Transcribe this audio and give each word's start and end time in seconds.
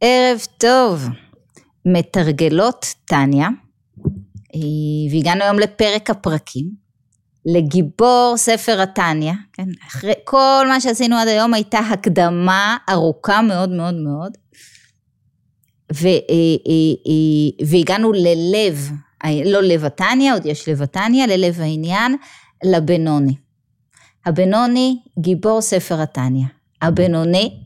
ערב 0.00 0.40
טוב, 0.58 1.08
מתרגלות 1.84 2.94
טניה, 3.04 3.48
אה, 4.54 5.12
והגענו 5.12 5.44
היום 5.44 5.58
לפרק 5.58 6.10
הפרקים, 6.10 6.70
לגיבור 7.46 8.34
ספר 8.36 8.80
התניא, 8.80 9.32
כן? 9.52 9.68
אחרי 9.88 10.12
כל 10.24 10.64
מה 10.68 10.80
שעשינו 10.80 11.16
עד 11.16 11.28
היום 11.28 11.54
הייתה 11.54 11.78
הקדמה 11.78 12.76
ארוכה 12.90 13.42
מאוד 13.42 13.70
מאוד 13.70 13.94
מאוד, 13.94 14.32
ו, 15.94 16.06
אה, 16.08 16.14
אה, 16.66 17.66
והגענו 17.66 18.12
ללב, 18.12 18.90
לא 19.44 19.62
לב 19.62 19.84
התניא, 19.84 20.34
עוד 20.34 20.46
יש 20.46 20.68
לב 20.68 20.82
התניא, 20.82 21.26
ללב 21.26 21.60
העניין, 21.60 22.16
לבנוני. 22.64 23.34
הבנוני 24.26 24.98
גיבור 25.18 25.60
ספר 25.60 26.00
התניא. 26.00 26.46
הבינוני 26.82 27.62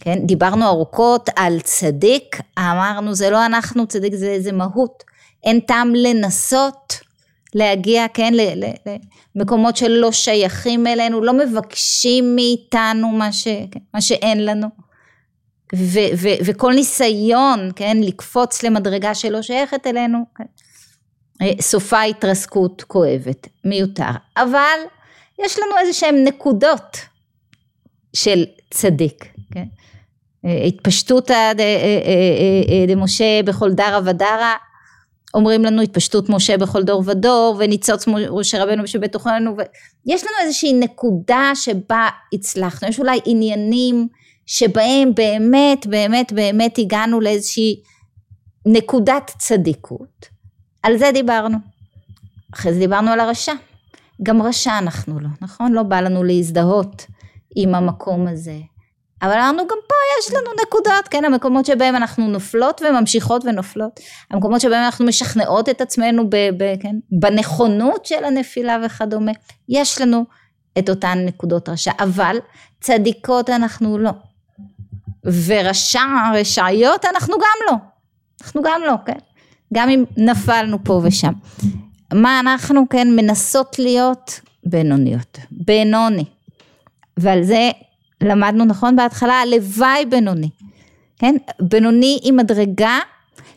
כן, 0.00 0.26
דיברנו 0.26 0.66
ארוכות 0.66 1.28
על 1.36 1.60
צדיק, 1.60 2.40
אמרנו 2.58 3.14
זה 3.14 3.30
לא 3.30 3.46
אנחנו 3.46 3.86
צדיק 3.86 4.14
זה 4.14 4.26
איזה 4.26 4.52
מהות, 4.52 5.04
אין 5.44 5.60
טעם 5.60 5.94
לנסות 5.94 7.00
להגיע, 7.54 8.06
כן, 8.14 8.34
למקומות 9.36 9.76
שלא 9.76 10.12
שייכים 10.12 10.86
אלינו, 10.86 11.20
לא 11.24 11.32
מבקשים 11.32 12.36
מאיתנו 12.36 13.08
מה, 13.08 13.32
ש, 13.32 13.44
כן, 13.44 13.80
מה 13.94 14.00
שאין 14.00 14.44
לנו. 14.44 14.68
ו, 15.74 15.98
ו, 16.16 16.28
וכל 16.44 16.72
ניסיון, 16.74 17.70
כן, 17.76 17.96
לקפוץ 18.00 18.62
למדרגה 18.62 19.14
שלא 19.14 19.42
שייכת 19.42 19.86
אלינו, 19.86 20.18
כן, 20.34 20.44
סופה 21.60 22.02
התרסקות 22.02 22.82
כואבת, 22.82 23.48
מיותר. 23.64 24.10
אבל 24.36 24.78
יש 25.44 25.58
לנו 25.58 25.78
איזה 25.78 25.92
שהן 25.92 26.24
נקודות 26.24 26.96
של 28.12 28.44
צדיק, 28.70 29.24
כן? 29.52 29.64
התפשטות 30.66 31.30
דמשה 32.88 33.40
בכל 33.44 33.72
דרה 33.72 34.00
ודרה, 34.04 34.54
אומרים 35.34 35.64
לנו 35.64 35.82
התפשטות 35.82 36.28
משה 36.28 36.58
בכל 36.58 36.82
דור 36.82 37.02
ודור 37.06 37.56
וניצוץ 37.58 38.04
משה 38.30 38.64
רבנו 38.64 38.86
שבתוכנו 38.86 39.56
ויש 39.56 40.24
לנו 40.24 40.34
איזושהי 40.42 40.72
נקודה 40.72 41.52
שבה 41.54 42.08
הצלחנו, 42.32 42.88
יש 42.88 42.98
אולי 42.98 43.20
עניינים 43.24 44.08
שבהם 44.46 45.14
באמת 45.14 45.86
באמת 45.86 46.32
באמת 46.32 46.78
הגענו 46.78 47.20
לאיזושהי 47.20 47.80
נקודת 48.66 49.30
צדיקות, 49.38 50.26
על 50.82 50.98
זה 50.98 51.10
דיברנו. 51.14 51.58
אחרי 52.54 52.72
זה 52.72 52.78
דיברנו 52.78 53.10
על 53.10 53.20
הרשע, 53.20 53.52
גם 54.22 54.42
רשע 54.42 54.78
אנחנו 54.78 55.20
לא, 55.20 55.28
נכון? 55.40 55.72
לא 55.72 55.82
בא 55.82 56.00
לנו 56.00 56.24
להזדהות 56.24 57.06
עם 57.56 57.74
המקום 57.74 58.26
הזה. 58.26 58.58
אבל 59.22 59.32
אמרנו 59.32 59.62
גם 59.62 59.78
פה 59.88 59.94
יש 60.18 60.34
לנו 60.34 60.50
נקודות, 60.62 61.08
כן, 61.10 61.24
המקומות 61.24 61.66
שבהם 61.66 61.96
אנחנו 61.96 62.28
נופלות 62.28 62.82
וממשיכות 62.82 63.44
ונופלות, 63.44 64.00
המקומות 64.30 64.60
שבהם 64.60 64.84
אנחנו 64.84 65.04
משכנעות 65.04 65.68
את 65.68 65.80
עצמנו 65.80 66.30
ב, 66.30 66.36
ב, 66.56 66.74
כן, 66.80 66.96
בנכונות 67.10 68.06
של 68.06 68.24
הנפילה 68.24 68.78
וכדומה, 68.84 69.32
יש 69.68 70.00
לנו 70.00 70.24
את 70.78 70.90
אותן 70.90 71.18
נקודות 71.26 71.68
רשע, 71.68 71.92
אבל 71.98 72.36
צדיקות 72.80 73.50
אנחנו 73.50 73.98
לא, 73.98 74.10
ורשע, 75.46 76.00
רשעיות 76.34 77.04
אנחנו 77.04 77.34
גם 77.34 77.66
לא, 77.70 77.76
אנחנו 78.42 78.62
גם 78.62 78.80
לא, 78.86 78.94
כן, 79.06 79.18
גם 79.74 79.88
אם 79.88 80.04
נפלנו 80.16 80.84
פה 80.84 81.00
ושם. 81.04 81.32
מה 82.14 82.40
אנחנו 82.40 82.88
כן 82.90 83.16
מנסות 83.16 83.78
להיות? 83.78 84.40
בינוניות, 84.66 85.38
בינוני, 85.50 86.24
ועל 87.16 87.42
זה 87.42 87.70
למדנו 88.20 88.64
נכון 88.64 88.96
בהתחלה, 88.96 89.32
הלוואי 89.32 90.06
בינוני, 90.06 90.50
כן? 91.18 91.34
בינוני 91.60 92.18
היא 92.22 92.32
מדרגה 92.32 92.98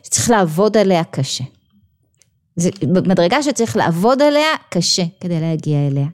שצריך 0.02 0.30
לעבוד 0.30 0.76
עליה 0.76 1.04
קשה. 1.04 1.44
זו 2.56 2.70
מדרגה 2.86 3.42
שצריך 3.42 3.76
לעבוד 3.76 4.22
עליה 4.22 4.48
קשה 4.68 5.02
כדי 5.20 5.40
להגיע 5.40 5.86
אליה. 5.86 6.06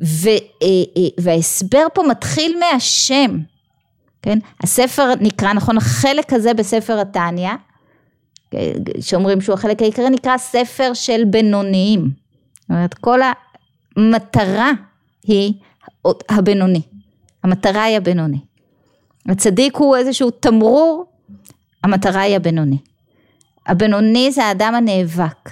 ו, 0.00 0.28
אה, 0.28 0.66
אה, 0.96 1.08
וההסבר 1.20 1.86
פה 1.94 2.02
מתחיל 2.02 2.56
מהשם, 2.58 3.38
כן? 4.22 4.38
הספר 4.62 5.14
נקרא, 5.20 5.52
נכון, 5.52 5.76
החלק 5.76 6.32
הזה 6.32 6.54
בספר 6.54 7.00
התניא, 7.00 7.50
שאומרים 9.00 9.40
שהוא 9.40 9.54
החלק 9.54 9.82
העיקרי, 9.82 10.10
נקרא 10.10 10.38
ספר 10.38 10.94
של 10.94 11.24
בינוניים. 11.24 12.10
זאת 12.60 12.70
אומרת, 12.70 12.94
כל 12.94 13.20
המטרה 13.96 14.70
היא 15.22 15.52
הבינוני. 16.28 16.82
המטרה 17.42 17.82
היא 17.82 17.96
הבינוני. 17.96 18.38
הצדיק 19.28 19.76
הוא 19.76 19.96
איזשהו 19.96 20.30
תמרור, 20.30 21.04
המטרה 21.84 22.20
היא 22.20 22.36
הבינוני. 22.36 22.78
הבינוני 23.66 24.32
זה 24.32 24.44
האדם 24.44 24.74
הנאבק, 24.74 25.50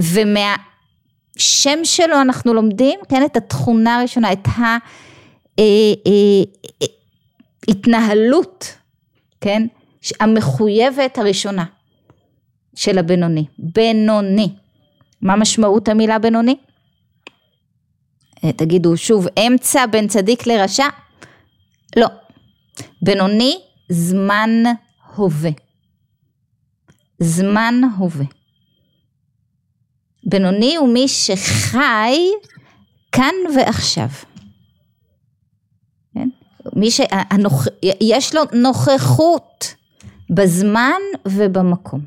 ומהשם 0.00 1.84
שלו 1.84 2.20
אנחנו 2.20 2.54
לומדים, 2.54 3.00
כן, 3.08 3.24
את 3.24 3.36
התכונה 3.36 3.98
הראשונה, 3.98 4.32
את 4.32 4.48
ההתנהלות, 7.68 8.76
כן, 9.40 9.66
המחויבת 10.20 11.18
הראשונה 11.18 11.64
של 12.74 12.98
הבינוני, 12.98 13.44
בינוני. 13.58 14.48
מה 15.22 15.36
משמעות 15.36 15.88
המילה 15.88 16.18
בינוני? 16.18 16.56
אה, 18.44 18.52
תגידו 18.52 18.96
שוב, 18.96 19.26
אמצע 19.46 19.86
בין 19.86 20.08
צדיק 20.08 20.46
לרשע? 20.46 20.86
לא. 21.96 22.06
בינוני, 23.02 23.60
זמן 23.88 24.50
הווה. 25.16 25.50
זמן 27.18 27.80
הווה. 27.98 28.24
בינוני 30.24 30.76
הוא 30.76 30.88
מי 30.88 31.08
שחי 31.08 32.16
כאן 33.12 33.34
ועכשיו. 33.56 34.08
כן? 36.14 36.28
מי 36.76 36.90
שיש 36.90 38.34
לו 38.34 38.42
נוכחות 38.52 39.74
בזמן 40.30 41.00
ובמקום. 41.26 42.00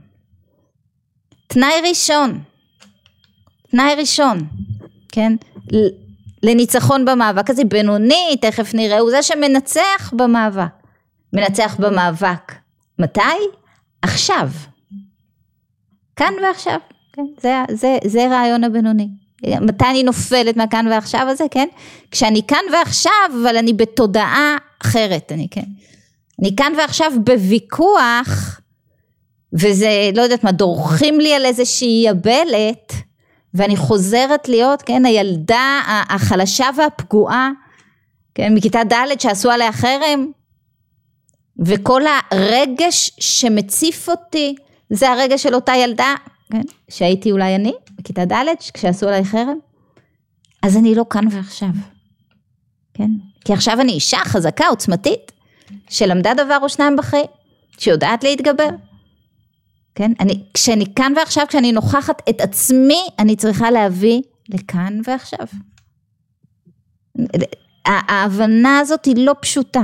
תנאי 1.48 1.74
ראשון, 1.90 2.44
תנאי 3.72 3.96
ראשון, 3.96 4.48
כן? 5.10 5.36
לניצחון 6.44 7.06
במאבק 7.06 7.50
הזה, 7.50 7.64
בינוני, 7.64 8.36
תכף 8.42 8.74
נראה, 8.74 9.00
הוא 9.00 9.10
זה 9.10 9.24
שמנצח 9.24 10.14
במאבק. 10.14 10.84
מנצח 11.34 11.76
במאבק. 11.80 12.54
מתי? 13.00 13.22
עכשיו. 14.02 14.50
כאן 16.16 16.34
ועכשיו. 16.44 16.80
כן? 17.14 17.26
זה, 17.42 17.54
זה, 17.72 17.98
זה 18.06 18.28
רעיון 18.28 18.64
הבינוני. 18.64 19.10
מתי 19.62 19.86
אני 19.90 20.04
נופלת 20.04 20.58
מהכאן 20.58 20.88
ועכשיו 20.88 21.28
הזה, 21.30 21.44
כן? 21.52 21.68
כשאני 22.12 22.42
כאן 22.48 22.64
ועכשיו, 22.74 23.12
אבל 23.44 23.58
אני 23.58 23.74
בתודעה 23.74 24.58
אחרת, 24.82 25.32
אני 25.32 25.48
כן. 25.52 25.66
אני 26.42 26.56
כאן 26.56 26.74
ועכשיו 26.78 27.12
בוויכוח, 27.24 28.60
וזה, 29.54 30.10
לא 30.16 30.22
יודעת 30.22 30.44
מה, 30.44 30.52
דורכים 30.52 31.20
לי 31.20 31.34
על 31.34 31.46
איזושהי 31.46 32.06
יבלת, 32.08 32.94
ואני 33.54 33.78
חוזרת 33.78 34.50
להיות, 34.50 34.82
כן, 34.82 35.06
הילדה 35.06 35.82
החלשה 36.10 36.68
והפגועה, 36.78 37.50
כן, 38.36 38.56
מכיתה 38.56 38.80
ד' 38.84 39.20
שעשו 39.20 39.52
עליה 39.52 39.72
חרם, 39.72 40.32
וכל 41.66 42.02
הרגש 42.32 43.12
שמציף 43.20 44.10
אותי, 44.10 44.56
זה 44.90 45.10
הרגש 45.10 45.44
של 45.44 45.56
אותה 45.56 45.74
ילדה, 45.76 46.16
כן, 46.52 46.62
שהייתי 46.90 47.32
אולי 47.32 47.56
אני, 47.56 47.74
בכיתה 47.98 48.26
ד', 48.26 48.46
כשעשו 48.74 49.08
עליי 49.08 49.26
חרם, 49.26 49.58
אז 50.64 50.78
אני 50.78 50.96
לא 50.96 51.06
כאן 51.10 51.28
ועכשיו, 51.32 51.70
כן, 52.94 53.10
כי 53.46 53.54
עכשיו 53.54 53.82
אני 53.82 53.92
אישה 53.92 54.18
חזקה, 54.26 54.68
עוצמתית, 54.68 55.32
שלמדה 55.90 56.34
דבר 56.34 56.58
או 56.62 56.70
שניים 56.70 56.96
בחיים, 56.96 57.26
שיודעת 57.78 58.24
להתגבר. 58.24 58.70
כן? 59.96 60.12
אני, 60.20 60.44
כשאני 60.54 60.86
כאן 60.96 61.14
ועכשיו, 61.16 61.46
כשאני 61.48 61.72
נוכחת 61.72 62.22
את 62.30 62.42
עצמי, 62.42 63.02
אני 63.20 63.36
צריכה 63.36 63.72
להביא 63.72 64.22
לכאן 64.50 65.00
ועכשיו. 65.08 65.46
ההבנה 67.86 68.80
הזאת 68.80 69.06
היא 69.06 69.16
לא 69.18 69.36
פשוטה. 69.42 69.82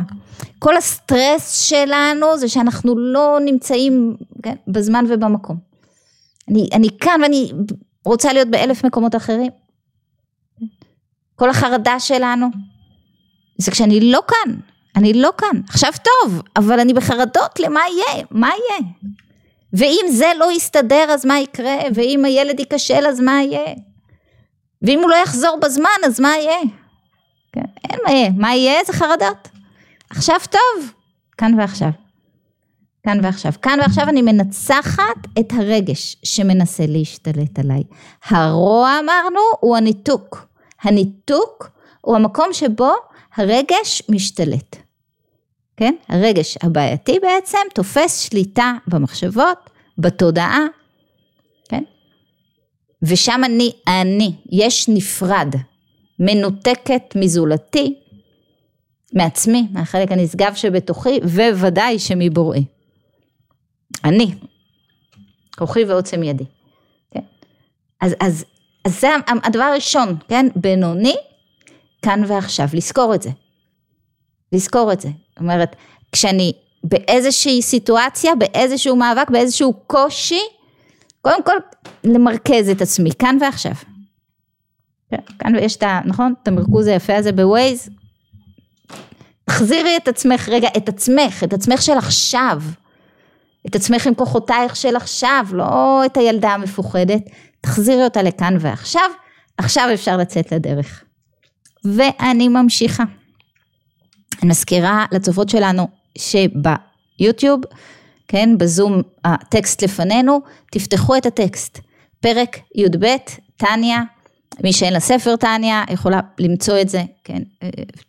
כל 0.59 0.77
הסטרס 0.77 1.61
שלנו 1.61 2.37
זה 2.37 2.49
שאנחנו 2.49 2.99
לא 2.99 3.37
נמצאים 3.45 4.15
כן, 4.43 4.55
בזמן 4.67 5.05
ובמקום. 5.09 5.57
אני, 6.49 6.69
אני 6.73 6.87
כאן 6.99 7.21
ואני 7.21 7.51
רוצה 8.05 8.33
להיות 8.33 8.47
באלף 8.47 8.85
מקומות 8.85 9.15
אחרים. 9.15 9.51
כל 11.35 11.49
החרדה 11.49 11.99
שלנו 11.99 12.47
זה 13.57 13.71
כשאני 13.71 14.11
לא 14.11 14.19
כאן, 14.27 14.55
אני 14.95 15.13
לא 15.13 15.29
כאן. 15.37 15.61
עכשיו 15.67 15.91
טוב, 16.03 16.41
אבל 16.55 16.79
אני 16.79 16.93
בחרדות 16.93 17.59
למה 17.59 17.79
יהיה, 17.89 18.25
מה 18.31 18.47
יהיה? 18.49 18.91
ואם 19.73 20.05
זה 20.09 20.31
לא 20.37 20.51
יסתדר 20.51 21.05
אז 21.09 21.25
מה 21.25 21.39
יקרה, 21.39 21.77
ואם 21.95 22.25
הילד 22.25 22.59
ייכשל 22.59 23.05
אז 23.07 23.19
מה 23.19 23.41
יהיה, 23.43 23.73
ואם 24.81 24.99
הוא 24.99 25.09
לא 25.09 25.15
יחזור 25.15 25.57
בזמן 25.61 25.99
אז 26.05 26.19
מה 26.19 26.37
יהיה, 26.37 26.59
כן? 27.53 27.65
אין 27.89 27.99
מה 28.05 28.11
יהיה, 28.11 28.29
מה 28.37 28.55
יהיה 28.55 28.83
זה 28.85 28.93
חרדות, 28.93 29.47
עכשיו 30.09 30.37
טוב, 30.51 30.91
כאן 31.37 31.59
ועכשיו. 31.59 31.89
כאן 33.03 33.19
ועכשיו. 33.23 33.51
כאן 33.61 33.79
ועכשיו 33.81 34.09
אני 34.09 34.21
מנצחת 34.21 35.17
את 35.39 35.53
הרגש 35.53 36.17
שמנסה 36.23 36.83
להשתלט 36.87 37.59
עליי. 37.59 37.83
הרוע 38.25 38.99
אמרנו 39.03 39.39
הוא 39.59 39.77
הניתוק. 39.77 40.47
הניתוק 40.81 41.69
הוא 42.01 42.15
המקום 42.15 42.53
שבו 42.53 42.91
הרגש 43.35 44.01
משתלט. 44.09 44.75
כן? 45.79 45.95
הרגש 46.09 46.57
הבעייתי 46.63 47.19
בעצם 47.21 47.57
תופס 47.73 48.19
שליטה 48.19 48.73
במחשבות, 48.87 49.69
בתודעה, 49.97 50.65
כן? 51.69 51.83
ושם 53.01 53.41
אני, 53.45 53.71
אני, 53.87 54.31
יש 54.51 54.89
נפרד, 54.89 55.55
מנותקת 56.19 57.15
מזולתי, 57.15 57.95
מעצמי, 59.13 59.67
מהחלק 59.71 60.11
הנשגב 60.11 60.53
שבתוכי, 60.55 61.19
וודאי 61.55 61.99
שמבוראי. 61.99 62.65
אני, 64.03 64.35
כוחי 65.57 65.83
ועוצם 65.83 66.23
ידי. 66.23 66.45
כן? 67.11 67.23
אז, 68.01 68.15
אז, 68.19 68.45
אז 68.85 68.99
זה 68.99 69.07
הדבר 69.43 69.63
הראשון, 69.63 70.17
כן? 70.27 70.45
בינוני, 70.55 71.15
כאן 72.01 72.23
ועכשיו, 72.27 72.67
לזכור 72.73 73.15
את 73.15 73.21
זה. 73.21 73.29
לזכור 74.53 74.93
את 74.93 75.01
זה. 75.01 75.09
זאת 75.09 75.39
אומרת, 75.39 75.75
כשאני 76.11 76.53
באיזושהי 76.83 77.61
סיטואציה, 77.61 78.35
באיזשהו 78.35 78.95
מאבק, 78.95 79.29
באיזשהו 79.29 79.73
קושי, 79.87 80.41
קודם 81.21 81.43
כל 81.43 81.55
למרכז 82.03 82.69
את 82.69 82.81
עצמי, 82.81 83.09
כאן 83.19 83.37
ועכשיו. 83.41 83.73
כן, 85.11 85.17
כאן 85.39 85.55
יש 85.55 85.75
את 85.75 85.83
ה... 85.83 85.99
נכון? 86.05 86.33
את 86.43 86.47
המרכוז 86.47 86.87
היפה 86.87 87.15
הזה 87.15 87.31
בווייז. 87.31 87.89
תחזירי 89.45 89.97
את 89.97 90.07
עצמך 90.07 90.49
רגע, 90.49 90.69
את 90.77 90.89
עצמך, 90.89 91.43
את 91.43 91.53
עצמך 91.53 91.81
של 91.81 91.97
עכשיו. 91.97 92.61
את 93.67 93.75
עצמך 93.75 94.07
עם 94.07 94.13
כוחותייך 94.13 94.75
של 94.75 94.95
עכשיו, 94.95 95.45
לא 95.51 96.01
את 96.05 96.17
הילדה 96.17 96.49
המפוחדת. 96.49 97.21
תחזירי 97.61 98.03
אותה 98.03 98.21
לכאן 98.21 98.57
ועכשיו. 98.59 99.09
עכשיו 99.57 99.89
אפשר 99.93 100.17
לצאת 100.17 100.51
לדרך. 100.51 101.03
ואני 101.85 102.47
ממשיכה. 102.47 103.03
אני 104.41 104.49
מזכירה 104.49 105.05
לצופות 105.11 105.49
שלנו 105.49 105.87
שביוטיוב, 106.17 107.61
כן, 108.27 108.57
בזום 108.57 109.01
הטקסט 109.25 109.83
לפנינו, 109.83 110.41
תפתחו 110.71 111.17
את 111.17 111.25
הטקסט. 111.25 111.79
פרק 112.19 112.57
י"ב, 112.75 113.05
טניה, 113.57 114.03
מי 114.63 114.73
שאין 114.73 114.93
לה 114.93 114.99
ספר 114.99 115.35
טניה 115.35 115.83
יכולה 115.89 116.19
למצוא 116.39 116.81
את 116.81 116.89
זה, 116.89 117.03
כן, 117.23 117.41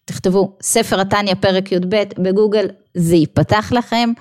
תכתבו 0.05 0.57
ספר 0.63 1.01
הטניה 1.01 1.35
פרק 1.35 1.73
י"ב 1.73 2.03
בגוגל, 2.19 2.69
זה 2.95 3.17
ייפתח 3.17 3.73
לכם, 3.73 4.13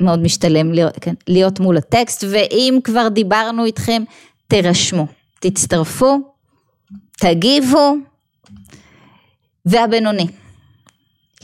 מאוד 0.00 0.22
משתלם 0.22 0.72
להיות, 0.72 0.94
כן, 1.00 1.14
להיות 1.28 1.60
מול 1.60 1.76
הטקסט, 1.76 2.24
ואם 2.30 2.78
כבר 2.84 3.08
דיברנו 3.08 3.64
איתכם, 3.64 4.02
תירשמו, 4.48 5.06
תצטרפו, 5.40 6.18
תגיבו, 7.18 7.94
והבינוני, 9.66 10.26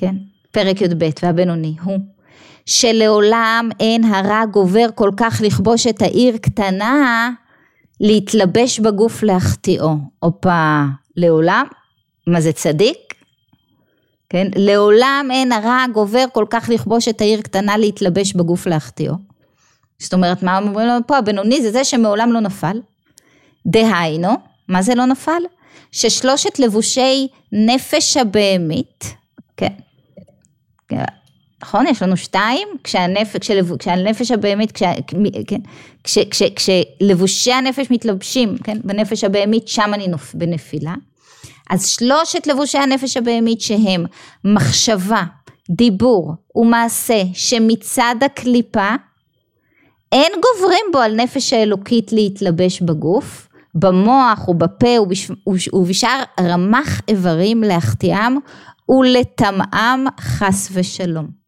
כן, 0.03 0.15
פרק 0.51 0.81
י"ב 0.81 1.09
והבינוני 1.23 1.75
הוא 1.83 1.99
שלעולם 2.67 3.69
אין 3.81 4.05
הרע 4.05 4.47
גובר 4.47 4.87
כל 4.95 5.11
כך 5.17 5.41
לכבוש 5.45 5.87
את 5.87 6.03
העיר 6.03 6.37
קטנה 6.37 7.31
להתלבש 8.01 8.81
בגוף 8.81 9.23
להחטיאו. 9.23 9.95
הופה, 10.19 10.83
לעולם? 11.17 11.67
מה 12.27 12.41
זה 12.41 12.53
צדיק? 12.53 13.15
כן? 14.29 14.47
לעולם 14.57 15.29
אין 15.31 15.53
הרע 15.53 15.85
גובר 15.93 16.25
כל 16.33 16.47
כך 16.51 16.71
לכבוש 16.73 17.09
את 17.09 17.21
העיר 17.21 17.41
קטנה 17.41 17.77
להתלבש 17.77 18.33
בגוף 18.33 18.67
להחטיאו. 18.67 19.15
זאת 19.99 20.15
אומרת, 20.15 20.43
מה 20.43 20.59
אומרים 20.59 20.89
לנו 20.89 21.07
פה? 21.07 21.19
הבינוני 21.19 21.63
זה 21.63 21.71
זה 21.71 21.85
שמעולם 21.85 22.33
לא 22.33 22.41
נפל. 22.41 22.81
דהיינו, 23.67 24.33
מה 24.69 24.83
זה 24.83 24.95
לא 24.95 25.07
נפל? 25.07 25.43
ששלושת 25.93 26.59
לבושי 26.59 27.29
נפש 27.53 28.17
הבהמית, 28.17 29.15
כן, 29.57 29.73
נכון? 31.63 31.87
יש 31.87 32.03
לנו 32.03 32.17
שתיים, 32.17 32.69
כשהנפש, 32.85 33.51
כשהנפש 33.79 34.31
הבהמית, 34.31 34.73
כש, 34.73 34.83
כן, 35.47 35.61
כש, 36.05 36.19
כש, 36.19 36.43
כשלבושי 36.43 37.53
הנפש 37.53 37.91
מתלבשים, 37.91 38.59
כן, 38.65 38.79
בנפש 38.85 39.25
הבהמית, 39.25 39.69
שם 39.69 39.91
אני 39.95 40.09
נופ, 40.09 40.35
בנפילה. 40.35 40.95
אז 41.71 41.87
שלושת 41.87 42.47
לבושי 42.47 42.79
הנפש 42.79 43.17
הבהמית 43.17 43.61
שהם 43.61 44.05
מחשבה, 44.45 45.23
דיבור 45.71 46.35
ומעשה 46.55 47.23
שמצד 47.35 48.15
הקליפה 48.25 48.95
אין 50.13 50.33
גוברים 50.33 50.85
בו 50.93 50.99
על 50.99 51.15
נפש 51.15 51.53
האלוקית 51.53 52.13
להתלבש 52.13 52.81
בגוף, 52.81 53.49
במוח 53.75 54.49
ובפה 54.49 54.97
ובשאר 55.73 56.23
רמ"ח 56.41 57.01
איברים 57.09 57.63
להחטיאם 57.63 58.37
ולטמאם 58.89 60.07
חס 60.21 60.69
ושלום. 60.73 61.43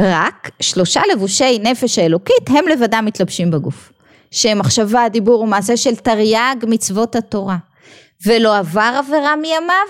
רק 0.00 0.50
שלושה 0.60 1.00
לבושי 1.12 1.58
נפש 1.58 1.98
האלוקית 1.98 2.48
הם 2.48 2.64
לבדם 2.72 3.04
מתלבשים 3.06 3.50
בגוף, 3.50 3.92
שהם 4.30 4.58
מחשבה, 4.58 5.08
דיבור 5.08 5.40
ומעשה 5.40 5.76
של 5.76 5.96
תרי"ג 5.96 6.56
מצוות 6.68 7.16
התורה, 7.16 7.56
ולא 8.26 8.58
עבר 8.58 8.92
עבירה 8.98 9.36
מימיו, 9.36 9.88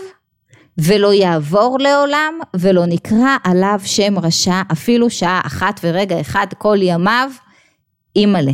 ולא 0.78 1.12
יעבור 1.12 1.78
לעולם, 1.80 2.38
ולא 2.56 2.86
נקרא 2.86 3.36
עליו 3.44 3.80
שם 3.84 4.18
רשע 4.18 4.62
אפילו 4.72 5.10
שעה 5.10 5.40
אחת 5.46 5.80
ורגע 5.84 6.20
אחד 6.20 6.46
כל 6.58 6.76
ימיו, 6.80 7.30
אימא'לה. 8.16 8.52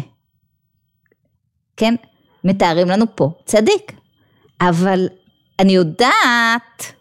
כן? 1.76 1.94
מתארים 2.44 2.88
לנו 2.88 3.04
פה 3.16 3.30
צדיק. 3.44 3.92
אבל 4.60 5.08
אני 5.58 5.72
יודעת 5.72 6.92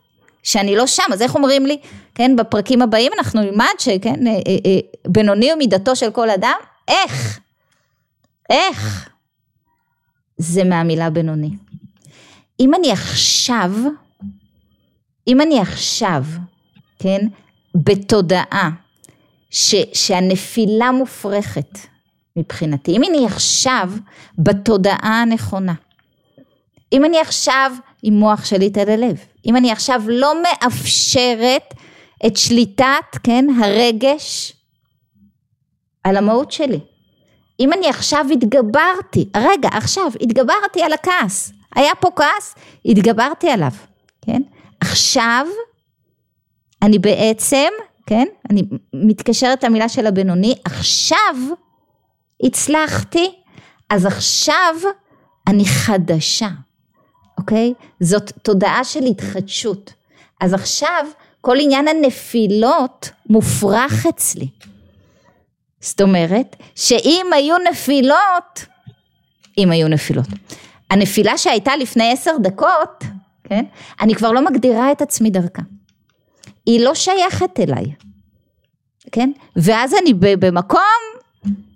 שאני 0.47 0.75
לא 0.75 0.87
שם, 0.87 1.03
אז 1.13 1.21
איך 1.21 1.35
אומרים 1.35 1.65
לי, 1.65 1.77
כן, 2.15 2.35
בפרקים 2.35 2.81
הבאים 2.81 3.11
אנחנו 3.17 3.41
נלמד 3.41 3.73
שכן, 3.79 4.27
אה, 4.27 4.31
אה, 4.31 4.37
אה, 4.65 4.79
בינוני 5.07 5.51
הוא 5.51 5.57
מידתו 5.57 5.95
של 5.95 6.11
כל 6.11 6.29
אדם, 6.29 6.57
איך? 6.87 7.39
איך? 8.49 9.09
זה 10.37 10.63
מהמילה 10.63 11.09
בינוני. 11.09 11.49
אם 12.59 12.73
אני 12.73 12.91
עכשיו, 12.91 13.71
אם 15.27 15.41
אני 15.41 15.59
עכשיו, 15.59 16.23
כן, 16.99 17.27
בתודעה 17.75 18.69
ש, 19.49 19.75
שהנפילה 19.93 20.91
מופרכת 20.91 21.77
מבחינתי, 22.35 22.91
אם 22.91 23.01
אני 23.03 23.25
עכשיו 23.25 23.91
בתודעה 24.37 25.21
הנכונה, 25.21 25.73
אם 26.93 27.05
אני 27.05 27.19
עכשיו 27.19 27.71
עם 28.03 28.13
מוח 28.13 28.45
שליט 28.45 28.77
על 28.77 28.89
הלב, 28.89 29.17
אם 29.45 29.55
אני 29.55 29.71
עכשיו 29.71 30.01
לא 30.07 30.33
מאפשרת 30.43 31.73
את 32.25 32.37
שליטת, 32.37 33.17
כן, 33.23 33.45
הרגש 33.63 34.53
על 36.03 36.17
המהות 36.17 36.51
שלי. 36.51 36.79
אם 37.59 37.73
אני 37.73 37.89
עכשיו 37.89 38.25
התגברתי, 38.33 39.29
רגע, 39.37 39.69
עכשיו, 39.71 40.11
התגברתי 40.21 40.81
על 40.83 40.93
הכעס, 40.93 41.51
היה 41.75 41.95
פה 41.95 42.09
כעס, 42.15 42.55
התגברתי 42.85 43.49
עליו, 43.49 43.71
כן? 44.21 44.41
עכשיו, 44.79 45.47
אני 46.81 46.99
בעצם, 46.99 47.69
כן? 48.05 48.25
אני 48.49 48.61
מתקשרת 48.93 49.63
למילה 49.63 49.89
של 49.89 50.07
הבינוני, 50.07 50.55
עכשיו 50.65 51.35
הצלחתי, 52.43 53.35
אז 53.89 54.05
עכשיו 54.05 54.75
אני 55.47 55.65
חדשה. 55.65 56.49
אוקיי? 57.47 57.73
זאת 57.99 58.31
תודעה 58.41 58.83
של 58.83 59.03
התחדשות. 59.03 59.93
אז 60.41 60.53
עכשיו 60.53 61.05
כל 61.41 61.57
עניין 61.59 61.87
הנפילות 61.87 63.09
מופרך 63.29 64.05
אצלי. 64.05 64.47
זאת 65.79 66.01
אומרת 66.01 66.55
שאם 66.75 67.25
היו 67.35 67.55
נפילות, 67.71 68.65
אם 69.57 69.71
היו 69.71 69.87
נפילות, 69.87 70.27
הנפילה 70.89 71.37
שהייתה 71.37 71.75
לפני 71.75 72.11
עשר 72.11 72.31
דקות, 72.41 73.03
כן? 73.43 73.65
אני 74.01 74.15
כבר 74.15 74.31
לא 74.31 74.45
מגדירה 74.45 74.91
את 74.91 75.01
עצמי 75.01 75.29
דרכה. 75.29 75.61
היא 76.65 76.79
לא 76.81 76.95
שייכת 76.95 77.59
אליי, 77.59 77.85
כן? 79.11 79.31
ואז 79.55 79.93
אני 79.93 80.13
במקום 80.19 80.81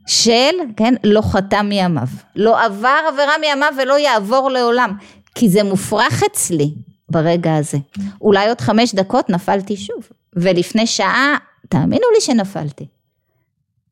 של, 0.07 0.55
כן, 0.77 0.93
לא 1.03 1.21
חטא 1.21 1.61
מימיו, 1.61 2.07
לא 2.35 2.63
עבר 2.65 2.99
עבירה 3.07 3.37
מימיו 3.37 3.73
ולא 3.77 3.99
יעבור 3.99 4.51
לעולם, 4.51 4.93
כי 5.35 5.49
זה 5.49 5.63
מופרך 5.63 6.23
אצלי 6.31 6.73
ברגע 7.09 7.55
הזה. 7.55 7.77
אולי 8.21 8.49
עוד 8.49 8.61
חמש 8.61 8.95
דקות 8.95 9.29
נפלתי 9.29 9.77
שוב, 9.77 10.09
ולפני 10.33 10.87
שעה, 10.87 11.37
תאמינו 11.69 12.05
לי 12.15 12.21
שנפלתי. 12.21 12.87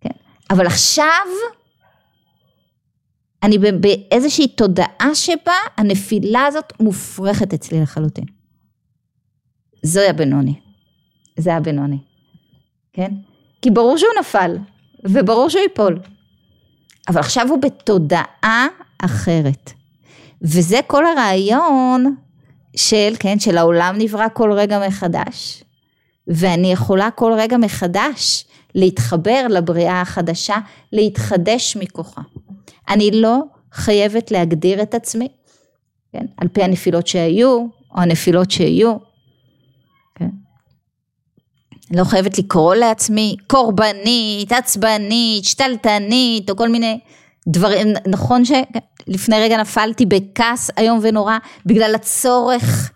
כן? 0.01 0.09
אבל 0.49 0.65
עכשיו, 0.65 1.25
אני 3.43 3.57
באיזושהי 3.57 4.47
תודעה 4.47 5.15
שבה 5.15 5.53
הנפילה 5.77 6.45
הזאת 6.45 6.73
מופרכת 6.79 7.53
אצלי 7.53 7.81
לחלוטין. 7.81 8.25
זוהי 9.83 10.07
הבינוני. 10.07 10.53
זה 11.37 11.55
הבינוני, 11.55 11.97
כן? 12.93 13.11
כי 13.61 13.69
ברור 13.69 13.97
שהוא 13.97 14.09
נפל, 14.19 14.57
וברור 15.03 15.49
שהוא 15.49 15.61
ייפול. 15.61 15.99
אבל 17.07 17.19
עכשיו 17.19 17.47
הוא 17.49 17.61
בתודעה 17.61 18.67
אחרת. 18.97 19.73
וזה 20.41 20.79
כל 20.87 21.05
הרעיון 21.05 22.15
של, 22.75 23.13
כן, 23.19 23.39
של 23.39 23.57
העולם 23.57 23.95
נברא 23.97 24.27
כל 24.33 24.51
רגע 24.51 24.87
מחדש, 24.87 25.63
ואני 26.27 26.71
יכולה 26.71 27.11
כל 27.11 27.33
רגע 27.37 27.57
מחדש 27.57 28.45
להתחבר 28.75 29.45
לבריאה 29.49 30.01
החדשה, 30.01 30.57
להתחדש 30.93 31.77
מכוחה. 31.77 32.21
אני 32.89 33.11
לא 33.13 33.39
חייבת 33.71 34.31
להגדיר 34.31 34.81
את 34.81 34.93
עצמי, 34.93 35.27
כן, 36.13 36.25
על 36.37 36.47
פי 36.47 36.63
הנפילות 36.63 37.07
שהיו, 37.07 37.65
או 37.95 38.01
הנפילות 38.01 38.51
שיהיו, 38.51 38.97
כן. 40.15 40.29
לא 41.91 42.03
חייבת 42.03 42.37
לקרוא 42.37 42.75
לעצמי 42.75 43.35
קורבנית, 43.47 44.51
עצבנית, 44.51 45.45
שתלטנית, 45.45 46.49
או 46.49 46.55
כל 46.55 46.69
מיני 46.69 46.99
דברים, 47.47 47.87
נכון 48.07 48.43
שלפני 48.45 49.35
רגע 49.39 49.57
נפלתי 49.57 50.05
בכעס 50.05 50.69
איום 50.77 50.99
ונורא 51.01 51.37
בגלל 51.65 51.95
הצורך 51.95 52.91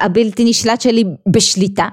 הבלתי 0.00 0.44
נשלט 0.44 0.80
שלי 0.80 1.04
בשליטה. 1.32 1.88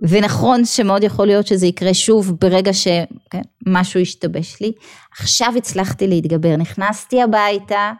ונכון 0.00 0.64
שמאוד 0.64 1.04
יכול 1.04 1.26
להיות 1.26 1.46
שזה 1.46 1.66
יקרה 1.66 1.94
שוב 1.94 2.32
ברגע 2.40 2.70
שמשהו 2.72 3.94
כן, 3.94 4.00
ישתבש 4.00 4.60
לי. 4.60 4.72
עכשיו 5.18 5.52
הצלחתי 5.56 6.06
להתגבר, 6.06 6.56
נכנסתי 6.56 7.22
הביתה, 7.22 7.92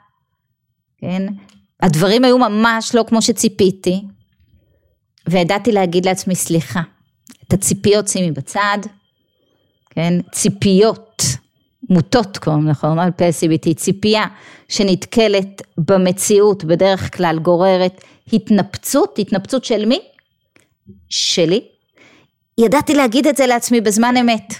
כן, 0.99 1.27
הדברים 1.83 2.25
היו 2.25 2.39
ממש 2.39 2.95
לא 2.95 3.05
כמו 3.09 3.23
שציפיתי, 3.23 4.03
וידעתי 5.29 5.73
להגיד 5.73 6.07
לעצמי 6.07 6.35
סליחה, 6.35 6.81
את 7.49 7.53
הציפיות 7.53 8.09
שימי 8.09 8.31
בצד, 8.31 8.79
כן, 9.99 10.15
ציפיות 10.33 11.23
מוטות 11.91 12.39
קוראים 12.39 12.69
נכון, 12.69 12.99
על 12.99 13.11
פי 13.11 13.25
ה-CBT, 13.25 13.75
ציפייה 13.77 14.27
שנתקלת 14.69 15.63
במציאות 15.79 16.65
בדרך 16.65 17.17
כלל 17.17 17.39
גוררת 17.39 18.05
התנפצות, 18.33 19.19
התנפצות 19.19 19.65
של 19.65 19.85
מי? 19.85 20.01
שלי. 21.09 21.65
ידעתי 22.59 22.95
להגיד 22.95 23.27
את 23.27 23.37
זה 23.37 23.47
לעצמי 23.47 23.81
בזמן 23.81 24.17
אמת. 24.17 24.55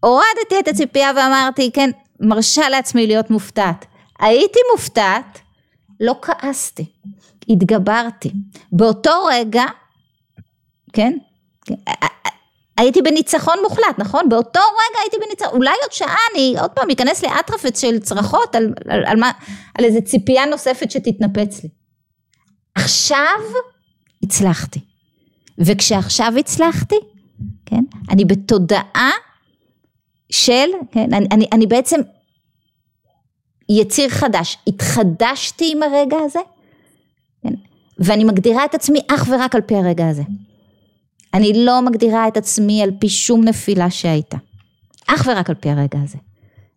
הורדתי 0.00 0.58
את 0.60 0.68
הציפייה 0.68 1.10
ואמרתי, 1.16 1.70
כן, 1.72 1.90
מרשה 2.20 2.68
לעצמי 2.68 3.06
להיות 3.06 3.30
מופתעת. 3.30 3.86
הייתי 4.20 4.58
מופתעת, 4.72 5.38
לא 6.00 6.14
כעסתי, 6.22 6.84
התגברתי. 7.48 8.32
באותו 8.72 9.12
רגע, 9.30 9.64
כן, 10.92 11.18
הייתי 12.76 13.02
בניצחון 13.02 13.58
מוחלט, 13.62 13.98
נכון? 13.98 14.28
באותו 14.28 14.60
רגע 14.60 15.00
הייתי 15.02 15.16
בניצחון, 15.26 15.58
אולי 15.58 15.74
עוד 15.82 15.92
שעה 15.92 16.16
אני 16.34 16.54
עוד 16.60 16.70
פעם 16.70 16.90
אכנס 16.90 17.24
לאטרפת 17.24 17.76
של 17.76 17.98
צרחות 17.98 18.54
על, 18.54 18.74
על, 18.88 19.04
על, 19.06 19.16
מה, 19.16 19.30
על 19.78 19.84
איזה 19.84 20.00
ציפייה 20.00 20.46
נוספת 20.46 20.90
שתתנפץ 20.90 21.62
לי. 21.62 21.68
עכשיו 22.74 23.38
הצלחתי. 24.22 24.80
וכשעכשיו 25.58 26.32
הצלחתי, 26.38 26.96
כן, 27.66 27.82
אני 28.10 28.24
בתודעה 28.24 29.10
של, 30.30 30.68
כן, 30.92 31.14
אני, 31.14 31.26
אני, 31.32 31.46
אני 31.52 31.66
בעצם 31.66 32.00
יציר 33.68 34.08
חדש, 34.08 34.58
התחדשתי 34.66 35.72
עם 35.72 35.82
הרגע 35.82 36.16
הזה, 36.24 36.40
כן, 37.42 37.54
ואני 37.98 38.24
מגדירה 38.24 38.64
את 38.64 38.74
עצמי 38.74 39.00
אך 39.08 39.28
ורק 39.30 39.54
על 39.54 39.60
פי 39.60 39.74
הרגע 39.76 40.08
הזה. 40.08 40.22
אני 41.34 41.64
לא 41.64 41.82
מגדירה 41.82 42.28
את 42.28 42.36
עצמי 42.36 42.82
על 42.82 42.90
פי 43.00 43.08
שום 43.08 43.44
נפילה 43.44 43.90
שהייתה, 43.90 44.36
אך 45.06 45.26
ורק 45.26 45.50
על 45.50 45.56
פי 45.56 45.70
הרגע 45.70 45.98
הזה. 46.04 46.18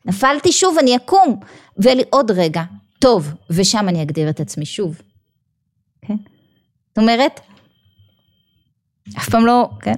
נפלתי 0.05 0.51
שוב, 0.51 0.77
אני 0.79 0.95
אקום, 0.95 1.39
ויהיה 1.77 1.95
לי 1.95 2.03
עוד 2.09 2.31
רגע, 2.31 2.63
טוב, 2.99 3.33
ושם 3.49 3.89
אני 3.89 4.01
אגדיר 4.01 4.29
את 4.29 4.39
עצמי 4.39 4.65
שוב. 4.65 5.01
כן? 6.01 6.15
זאת 6.89 6.97
אומרת, 6.97 7.39
אף 9.17 9.29
פעם 9.29 9.45
לא, 9.45 9.69
כן? 9.81 9.93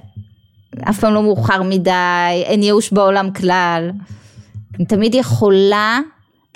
אף 0.90 1.00
פעם 1.00 1.14
לא 1.14 1.22
מאוחר 1.22 1.62
מדי, 1.62 2.42
אין 2.44 2.62
ייאוש 2.62 2.92
בעולם 2.92 3.32
כלל. 3.32 3.90
אני 4.74 4.86
תמיד 4.86 5.14
יכולה 5.14 6.00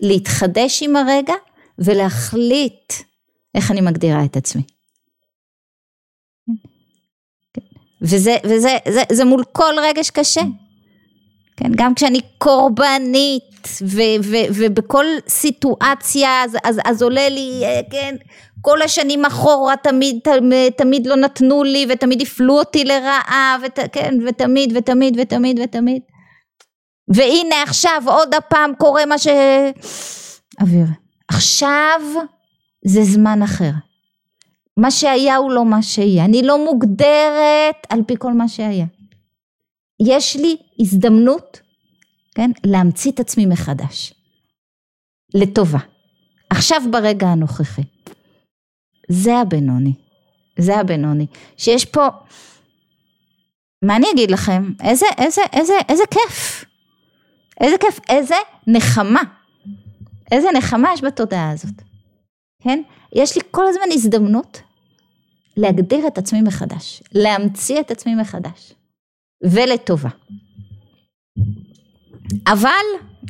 להתחדש 0.02 0.82
עם 0.82 0.97
הרגע 0.97 1.35
ולהחליט 1.78 2.92
איך 3.54 3.71
אני 3.71 3.80
מגדירה 3.80 4.25
את 4.25 4.37
עצמי. 4.37 4.62
וזה, 8.02 8.37
וזה 8.44 8.76
זה, 8.88 9.02
זה 9.12 9.25
מול 9.25 9.44
כל 9.52 9.75
רגש 9.82 10.11
קשה. 10.11 10.42
כן, 11.56 11.71
גם 11.76 11.94
כשאני 11.94 12.21
קורבנית 12.38 13.68
ו, 13.82 14.00
ו, 14.23 14.37
ובכל 14.54 15.04
סיטואציה 15.28 16.42
אז, 16.44 16.56
אז, 16.64 16.80
אז 16.85 17.02
עולה 17.02 17.28
לי, 17.28 17.61
אה, 17.64 17.80
כן, 17.90 18.14
כל 18.61 18.82
השנים 18.82 19.25
אחורה 19.25 19.76
תמיד, 19.76 20.18
תמיד, 20.25 20.73
תמיד 20.76 21.06
לא 21.06 21.16
נתנו 21.16 21.64
לי 21.64 21.87
ותמיד 21.88 22.23
הפלו 22.23 22.59
אותי 22.59 22.85
לרעה, 22.85 23.56
ות, 23.62 23.78
כן, 23.92 24.14
ותמיד 24.26 24.76
ותמיד 24.76 25.16
ותמיד 25.21 25.61
ותמיד. 25.62 26.02
והנה 27.14 27.62
עכשיו 27.62 28.02
עוד 28.06 28.35
הפעם 28.35 28.73
קורה 28.78 29.06
מה 29.06 29.18
ש... 29.18 29.26
אוויר. 30.61 30.87
עכשיו 31.28 32.00
זה 32.85 33.04
זמן 33.04 33.42
אחר. 33.42 33.71
מה 34.76 34.91
שהיה 34.91 35.37
הוא 35.37 35.52
לא 35.52 35.64
מה 35.64 35.83
שיהיה. 35.83 36.25
אני 36.25 36.43
לא 36.43 36.64
מוגדרת 36.64 37.87
על 37.88 38.02
פי 38.07 38.14
כל 38.19 38.33
מה 38.33 38.49
שהיה. 38.49 38.87
יש 40.07 40.37
לי 40.37 40.57
הזדמנות, 40.81 41.61
כן, 42.35 42.50
להמציא 42.64 43.12
את 43.12 43.21
עצמי 43.21 43.47
מחדש. 43.47 44.14
לטובה. 45.35 45.79
עכשיו 46.50 46.83
ברגע 46.91 47.26
הנוכחי. 47.26 47.83
זה 49.09 49.37
הבינוני. 49.37 49.93
זה 50.59 50.79
הבינוני. 50.79 51.26
שיש 51.57 51.85
פה, 51.85 52.09
מה 53.85 53.97
אני 53.97 54.07
אגיד 54.14 54.31
לכם? 54.31 54.73
איזה, 54.83 55.07
איזה, 55.19 55.43
איזה, 55.52 55.75
איזה 55.88 56.02
כיף. 56.11 56.64
איזה 57.61 57.79
כיף, 57.79 58.00
איזה 58.09 58.35
נחמה. 58.67 59.23
איזה 60.33 60.49
נחמה 60.55 60.93
יש 60.95 61.05
בתודעה 61.05 61.50
הזאת. 61.50 61.83
כן? 62.62 62.83
יש 63.12 63.37
לי 63.37 63.42
כל 63.50 63.66
הזמן 63.69 63.85
הזדמנות 63.92 64.61
להגדיר 65.57 66.07
את 66.07 66.19
עצמי 66.19 66.42
מחדש, 66.42 67.02
להמציא 67.12 67.81
את 67.81 67.90
עצמי 67.90 68.14
מחדש, 68.14 68.73
ולטובה. 69.45 70.09
אבל, 72.47 72.71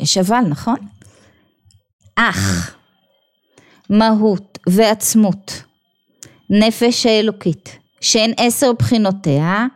יש 0.01 0.19
אבל, 0.19 0.41
נכון? 0.49 0.77
אך, 2.17 2.77
מהות 3.91 4.59
ועצמות, 4.69 5.63
נפש 6.51 7.07
האלוקית, 7.07 7.79
שהן 8.01 8.33
עשר 8.37 8.73
בחינותיה, 8.73 9.67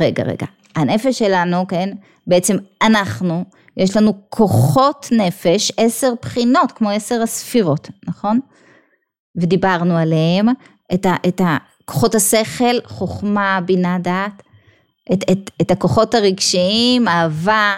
רגע, 0.00 0.22
רגע, 0.22 0.46
הנפש 0.76 1.18
שלנו, 1.18 1.66
כן, 1.66 1.88
בעצם 2.26 2.56
אנחנו, 2.82 3.44
יש 3.76 3.96
לנו 3.96 4.12
כוחות 4.28 5.08
נפש, 5.12 5.72
עשר 5.76 6.12
בחינות, 6.22 6.72
כמו 6.72 6.90
עשר 6.90 7.22
הספירות, 7.22 7.88
נכון? 8.06 8.40
ודיברנו 9.36 9.96
עליהם, 9.96 10.48
את, 10.94 11.06
ה, 11.06 11.14
את 11.28 11.40
הכוחות 11.44 12.14
השכל, 12.14 12.80
חוכמה, 12.84 13.60
בינה, 13.66 13.98
דעת, 13.98 14.42
את, 15.12 15.30
את, 15.30 15.50
את 15.62 15.70
הכוחות 15.70 16.14
הרגשיים, 16.14 17.08
אהבה 17.08 17.76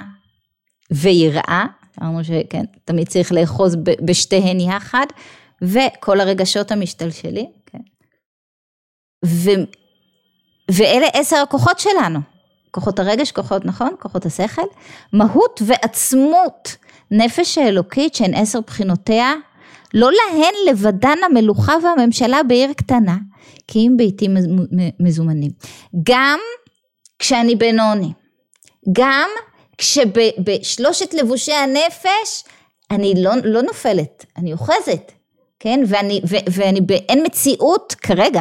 ויראה, 0.91 1.65
אמרנו 2.03 2.25
שכן, 2.25 2.65
תמיד 2.85 3.09
צריך 3.09 3.33
לאחוז 3.33 3.77
בשתיהן 4.05 4.61
יחד, 4.61 5.07
וכל 5.63 6.21
הרגשות 6.21 6.73
המשתלשלים, 6.73 7.51
כן. 7.67 7.79
ו, 9.27 9.51
ואלה 10.71 11.07
עשר 11.13 11.37
הכוחות 11.37 11.79
שלנו, 11.79 12.21
כוחות 12.71 12.99
הרגש, 12.99 13.33
כוחות, 13.33 13.65
נכון? 13.65 13.95
כוחות 14.01 14.27
השכל, 14.27 14.63
מהות 15.13 15.63
ועצמות, 15.67 16.77
נפש 17.11 17.59
האלוקית 17.59 18.15
שהן 18.15 18.35
עשר 18.35 18.61
בחינותיה, 18.67 19.33
לא 19.95 20.11
להן 20.13 20.55
לבדן 20.69 21.19
המלוכה 21.25 21.75
והממשלה 21.83 22.43
בעיר 22.43 22.73
קטנה, 22.73 23.17
כי 23.69 23.79
אם 23.79 23.95
ביתי 23.97 24.29
מזומנים. 25.01 25.51
גם 26.03 26.39
כשאני 27.19 27.57
בינוני, 27.57 28.13
גם 28.93 29.29
כשבשלושת 29.79 31.15
לבושי 31.15 31.53
הנפש 31.53 32.45
אני 32.91 33.15
לא, 33.17 33.31
לא 33.45 33.63
נופלת, 33.63 34.25
אני 34.37 34.53
אוחזת, 34.53 35.13
כן? 35.61 35.81
ואני, 35.89 36.21
ו, 36.29 36.37
ואני, 36.53 36.81
אין 37.09 37.27
מציאות 37.27 37.95
כרגע, 38.03 38.41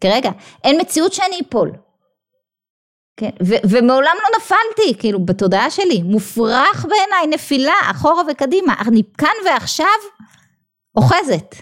כרגע, 0.00 0.30
אין 0.64 0.80
מציאות 0.80 1.12
שאני 1.12 1.40
אפול. 1.48 1.72
כן, 3.16 3.30
ו, 3.42 3.54
ומעולם 3.70 4.16
לא 4.22 4.38
נפלתי, 4.38 5.00
כאילו, 5.00 5.24
בתודעה 5.24 5.70
שלי, 5.70 6.02
מופרך 6.02 6.86
בעיניי, 6.88 7.26
נפילה, 7.26 7.74
אחורה 7.90 8.22
וקדימה, 8.30 8.74
אני 8.88 9.02
כאן 9.18 9.34
ועכשיו 9.46 9.86
אוחזת. 10.96 11.54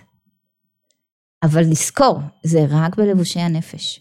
אבל 1.43 1.61
לזכור, 1.61 2.19
זה 2.43 2.59
רק 2.71 2.97
בלבושי 2.97 3.41
הנפש. 3.41 4.01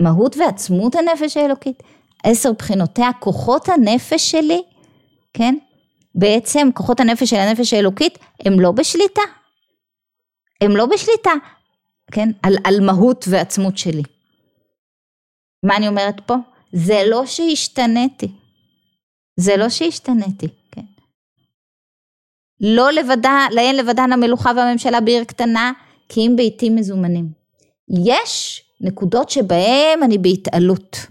מהות 0.00 0.36
ועצמות 0.36 0.94
הנפש 0.94 1.36
האלוקית, 1.36 1.82
עשר 2.24 2.52
בחינותיה, 2.52 3.10
כוחות 3.20 3.68
הנפש 3.68 4.30
שלי, 4.30 4.62
כן? 5.32 5.54
בעצם 6.14 6.68
כוחות 6.74 7.00
הנפש 7.00 7.30
של 7.30 7.36
הנפש 7.36 7.72
האלוקית 7.72 8.18
הם 8.46 8.60
לא 8.60 8.72
בשליטה. 8.72 9.22
הם 10.60 10.76
לא 10.76 10.86
בשליטה, 10.86 11.30
כן? 12.12 12.28
על, 12.42 12.54
על 12.64 12.80
מהות 12.80 13.24
ועצמות 13.28 13.78
שלי. 13.78 14.02
מה 15.62 15.76
אני 15.76 15.88
אומרת 15.88 16.20
פה? 16.26 16.34
זה 16.72 17.02
לא 17.10 17.26
שהשתניתי. 17.26 18.32
זה 19.36 19.56
לא 19.56 19.68
שהשתניתי, 19.68 20.48
כן? 20.48 20.67
לא 22.60 22.92
לבדה, 22.92 23.46
להן 23.50 23.76
לבדן 23.76 24.12
המלוכה 24.12 24.50
והממשלה 24.56 25.00
בעיר 25.00 25.24
קטנה, 25.24 25.72
כי 26.08 26.20
אם 26.20 26.32
בעיתים 26.36 26.76
מזומנים. 26.76 27.28
יש 28.06 28.62
נקודות 28.80 29.30
שבהן 29.30 30.02
אני 30.02 30.18
בהתעלות. 30.18 31.06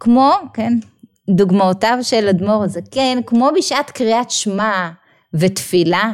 כמו, 0.00 0.32
כן, 0.54 0.72
דוגמאותיו 1.30 1.98
של 2.02 2.28
אדמו"ר 2.28 2.64
הזה, 2.64 2.80
כן, 2.90 3.18
כמו 3.26 3.48
בשעת 3.56 3.90
קריאת 3.90 4.30
שמע 4.30 4.90
ותפילה, 5.34 6.12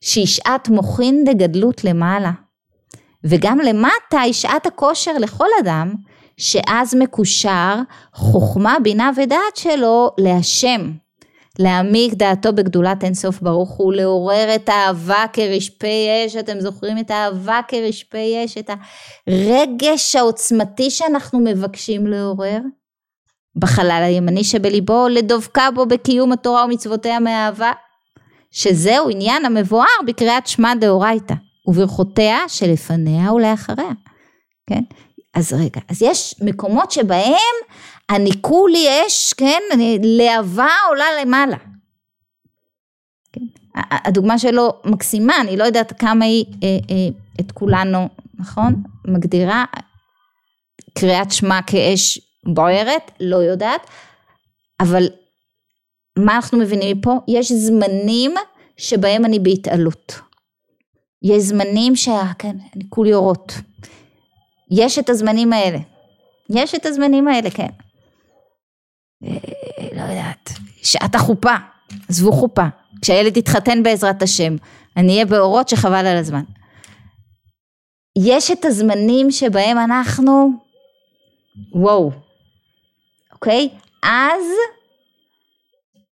שהיא 0.00 0.26
שעת 0.26 0.68
מוחין 0.68 1.24
דגדלות 1.24 1.84
למעלה. 1.84 2.30
וגם 3.24 3.58
למטה 3.58 4.20
היא 4.20 4.32
שעת 4.32 4.66
הכושר 4.66 5.12
לכל 5.18 5.46
אדם, 5.62 5.94
שאז 6.36 6.94
מקושר 6.94 7.74
חוכמה, 8.14 8.76
בינה 8.82 9.10
ודעת 9.16 9.56
שלו 9.56 10.10
להשם. 10.18 10.90
להעמיק 11.58 12.14
דעתו 12.14 12.52
בגדולת 12.52 13.04
אינסוף 13.04 13.40
ברוך 13.40 13.70
הוא, 13.70 13.92
לעורר 13.92 14.54
את 14.54 14.68
האהבה 14.68 15.24
כרשפי 15.32 16.08
אש, 16.26 16.36
אתם 16.36 16.60
זוכרים 16.60 16.98
את 16.98 17.10
האהבה 17.10 17.60
כרשפי 17.68 18.44
אש, 18.44 18.58
את 18.58 18.70
הרגש 19.26 20.16
העוצמתי 20.16 20.90
שאנחנו 20.90 21.40
מבקשים 21.40 22.06
לעורר? 22.06 22.58
בחלל 23.56 24.02
הימני 24.04 24.44
שבליבו, 24.44 25.08
לדבקה 25.08 25.68
בו 25.74 25.86
בקיום 25.86 26.32
התורה 26.32 26.64
ומצוותיה 26.64 27.20
מאהבה, 27.20 27.72
שזהו 28.50 29.10
עניין 29.10 29.44
המבואר 29.44 29.86
בקריאת 30.06 30.46
שמע 30.46 30.74
דאורייתא, 30.74 31.34
וברכותיה 31.66 32.38
שלפניה 32.48 33.32
ולאחריה, 33.32 33.92
כן? 34.66 34.82
אז 35.34 35.52
רגע, 35.52 35.80
אז 35.88 36.02
יש 36.02 36.34
מקומות 36.40 36.90
שבהם 36.90 37.54
אני 38.10 38.30
כולי 38.40 38.86
אש, 39.06 39.32
כן, 39.32 39.62
אני, 39.72 39.98
להבה 40.02 40.68
עולה 40.88 41.04
למעלה. 41.22 41.56
כן? 43.32 43.40
הדוגמה 43.74 44.38
שלו 44.38 44.72
מקסימה, 44.84 45.40
אני 45.40 45.56
לא 45.56 45.64
יודעת 45.64 46.00
כמה 46.00 46.24
היא 46.24 46.44
אה, 46.62 46.68
אה, 46.68 47.08
את 47.40 47.52
כולנו, 47.52 48.08
נכון? 48.38 48.82
מגדירה 49.04 49.64
קריאת 50.98 51.32
שמע 51.32 51.62
כאש 51.66 52.20
בוערת, 52.46 53.10
לא 53.20 53.36
יודעת, 53.36 53.86
אבל 54.80 55.08
מה 56.18 56.36
אנחנו 56.36 56.58
מבינים 56.58 56.98
מפה? 56.98 57.20
יש 57.28 57.52
זמנים 57.52 58.34
שבהם 58.76 59.24
אני 59.24 59.38
בהתעלות. 59.38 60.20
יש 61.22 61.42
זמנים 61.42 61.96
שה... 61.96 62.22
כן, 62.38 62.56
אני 62.76 62.84
כולי 62.88 63.14
אורות. 63.14 63.52
יש 64.70 64.98
את 64.98 65.08
הזמנים 65.08 65.52
האלה. 65.52 65.78
יש 66.50 66.74
את 66.74 66.86
הזמנים 66.86 67.28
האלה, 67.28 67.50
כן. 67.50 67.68
אה, 69.24 69.38
לא 69.96 70.02
יודעת, 70.02 70.52
שעת 70.82 71.14
החופה, 71.14 71.54
עזבו 72.08 72.32
חופה. 72.32 72.66
כשהילד 73.02 73.36
יתחתן 73.36 73.82
בעזרת 73.82 74.22
השם, 74.22 74.56
אני 74.96 75.12
אהיה 75.12 75.26
באורות 75.26 75.68
שחבל 75.68 76.06
על 76.06 76.16
הזמן. 76.16 76.42
יש 78.18 78.50
את 78.50 78.64
הזמנים 78.64 79.30
שבהם 79.30 79.78
אנחנו, 79.78 80.50
וואו, 81.72 82.10
אוקיי? 83.32 83.68
אז 84.02 84.42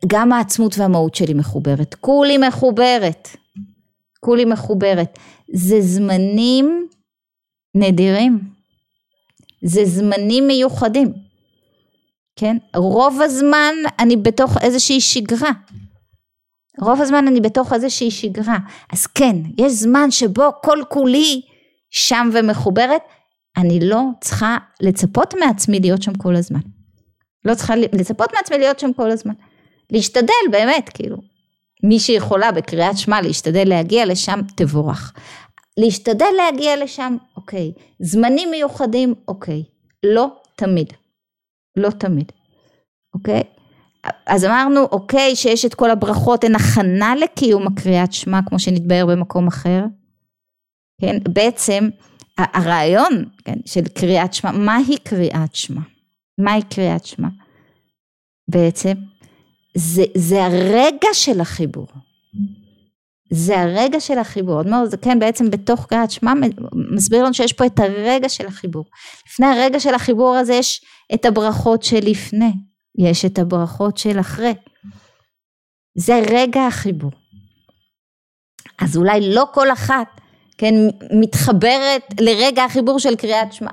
גם 0.06 0.32
העצמות 0.32 0.78
והמהות 0.78 1.14
שלי 1.14 1.34
מחוברת. 1.34 1.94
כולי 1.94 2.38
מחוברת. 2.38 3.28
כולי 4.20 4.44
מחוברת. 4.44 5.18
זה 5.52 5.80
זמנים 5.80 6.88
נדירים. 7.74 8.40
זה 9.64 9.84
זמנים 9.84 10.46
מיוחדים. 10.46 11.27
כן? 12.38 12.56
רוב 12.76 13.20
הזמן 13.22 13.74
אני 13.98 14.16
בתוך 14.16 14.56
איזושהי 14.62 15.00
שגרה. 15.00 15.50
רוב 16.80 17.00
הזמן 17.00 17.28
אני 17.28 17.40
בתוך 17.40 17.72
איזושהי 17.72 18.10
שגרה. 18.10 18.58
אז 18.92 19.06
כן, 19.06 19.36
יש 19.58 19.72
זמן 19.72 20.10
שבו 20.10 20.42
כל 20.62 20.78
כולי 20.88 21.40
שם 21.90 22.30
ומחוברת. 22.32 23.02
אני 23.56 23.80
לא 23.82 24.00
צריכה 24.20 24.56
לצפות 24.80 25.34
מעצמי 25.34 25.80
להיות 25.80 26.02
שם 26.02 26.14
כל 26.14 26.36
הזמן. 26.36 26.60
לא 27.44 27.54
צריכה 27.54 27.76
לצפות 27.76 28.32
מעצמי 28.34 28.58
להיות 28.58 28.78
שם 28.78 28.92
כל 28.92 29.10
הזמן. 29.10 29.34
להשתדל 29.90 30.48
באמת, 30.50 30.88
כאילו. 30.94 31.16
מי 31.82 31.98
שיכולה 31.98 32.52
בקריאת 32.52 32.98
שמע 32.98 33.20
להשתדל 33.20 33.68
להגיע 33.68 34.06
לשם, 34.06 34.40
תבורך. 34.56 35.12
להשתדל 35.76 36.30
להגיע 36.36 36.84
לשם, 36.84 37.16
אוקיי. 37.36 37.72
זמנים 38.00 38.50
מיוחדים, 38.50 39.14
אוקיי. 39.28 39.62
לא 40.02 40.26
תמיד. 40.56 40.92
לא 41.78 41.90
תמיד, 41.90 42.32
אוקיי? 43.14 43.42
אז 44.26 44.44
אמרנו, 44.44 44.80
אוקיי, 44.80 45.36
שיש 45.36 45.64
את 45.64 45.74
כל 45.74 45.90
הברכות, 45.90 46.44
הן 46.44 46.54
הכנה 46.54 47.14
לקיום 47.14 47.66
הקריאת 47.66 48.12
שמע, 48.12 48.40
כמו 48.46 48.58
שנתבהר 48.58 49.06
במקום 49.06 49.46
אחר. 49.46 49.84
כן, 51.00 51.16
בעצם 51.32 51.88
הרעיון 52.38 53.24
כן, 53.44 53.58
של 53.66 53.88
קריאת 53.88 54.34
שמע, 54.34 54.50
מהי 54.52 54.98
קריאת 54.98 55.54
שמע? 55.54 55.80
מהי 56.38 56.62
קריאת 56.62 57.06
שמע? 57.06 57.28
בעצם, 58.50 58.92
זה, 59.74 60.04
זה 60.14 60.44
הרגע 60.44 61.08
של 61.12 61.40
החיבור. 61.40 61.86
זה 63.30 63.60
הרגע 63.60 64.00
של 64.00 64.18
החיבור. 64.18 64.60
אדמו"ר 64.60 64.86
זה 64.86 64.96
כן 64.96 65.18
בעצם 65.18 65.50
בתוך 65.50 65.86
קריאת 65.86 66.10
שמע 66.10 66.32
מסביר 66.94 67.24
לנו 67.24 67.34
שיש 67.34 67.52
פה 67.52 67.66
את 67.66 67.78
הרגע 67.78 68.28
של 68.28 68.46
החיבור. 68.46 68.84
לפני 69.28 69.46
הרגע 69.46 69.80
של 69.80 69.94
החיבור 69.94 70.36
הזה 70.36 70.54
יש 70.54 70.84
את 71.14 71.24
הברכות 71.24 71.82
שלפני, 71.82 72.52
יש 72.98 73.24
את 73.24 73.38
הברכות 73.38 73.98
של 73.98 74.20
אחרי. 74.20 74.54
זה 75.98 76.20
רגע 76.30 76.66
החיבור. 76.66 77.10
אז 78.78 78.96
אולי 78.96 79.34
לא 79.34 79.44
כל 79.54 79.72
אחת, 79.72 80.20
כן, 80.58 80.74
מתחברת 81.20 82.02
לרגע 82.20 82.64
החיבור 82.64 82.98
של 82.98 83.16
קריאת 83.16 83.52
שמע, 83.52 83.70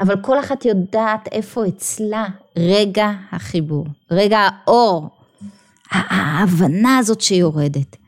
אבל 0.00 0.22
כל 0.22 0.40
אחת 0.40 0.64
יודעת 0.64 1.28
איפה 1.32 1.68
אצלה 1.68 2.26
רגע 2.56 3.10
החיבור, 3.32 3.86
רגע 4.10 4.38
האור, 4.38 5.08
ההבנה 5.90 6.98
הזאת 6.98 7.20
שיורדת. 7.20 8.03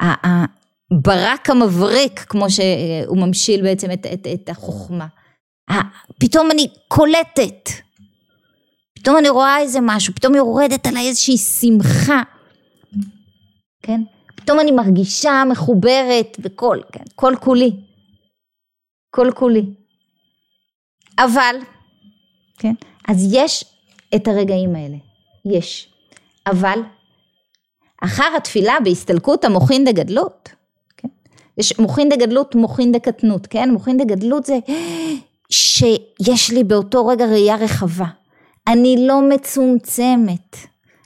הברק 0.00 1.50
המבריק, 1.50 2.20
כמו 2.20 2.50
שהוא 2.50 3.18
ממשיל 3.18 3.62
בעצם 3.62 3.92
את, 3.92 4.06
את, 4.12 4.26
את 4.34 4.48
החוכמה. 4.48 5.06
פתאום 6.20 6.50
אני 6.50 6.68
קולטת, 6.88 7.70
פתאום 8.94 9.16
אני 9.16 9.28
רואה 9.28 9.58
איזה 9.58 9.78
משהו, 9.82 10.14
פתאום 10.14 10.34
יורדת 10.34 10.86
עליי 10.86 11.08
איזושהי 11.08 11.38
שמחה, 11.38 12.22
כן? 13.82 14.00
פתאום 14.34 14.60
אני 14.60 14.70
מרגישה 14.70 15.42
מחוברת 15.50 16.36
בכל, 16.38 16.78
כן? 16.92 17.04
כל 17.14 17.34
כולי, 17.40 17.70
כל 19.10 19.30
כולי. 19.34 19.62
אבל, 21.18 21.56
כן? 22.58 22.74
אז 23.08 23.28
יש 23.32 23.64
את 24.14 24.28
הרגעים 24.28 24.74
האלה, 24.74 24.96
יש. 25.44 25.88
אבל 26.46 26.80
אחר 28.00 28.28
התפילה 28.36 28.74
בהסתלקות 28.84 29.44
המוחין 29.44 29.84
דגדלות, 29.84 30.48
כן? 30.96 31.08
יש 31.58 31.78
מוחין 31.78 32.08
דגדלות, 32.08 32.54
מוחין 32.54 32.92
דקטנות, 32.92 33.46
כן? 33.46 33.70
מוחין 33.70 33.96
דגדלות 33.96 34.46
זה 34.46 34.58
שיש 35.50 36.50
לי 36.50 36.64
באותו 36.64 37.06
רגע 37.06 37.26
ראייה 37.26 37.56
רחבה. 37.56 38.06
אני 38.68 39.06
לא 39.06 39.22
מצומצמת. 39.28 40.56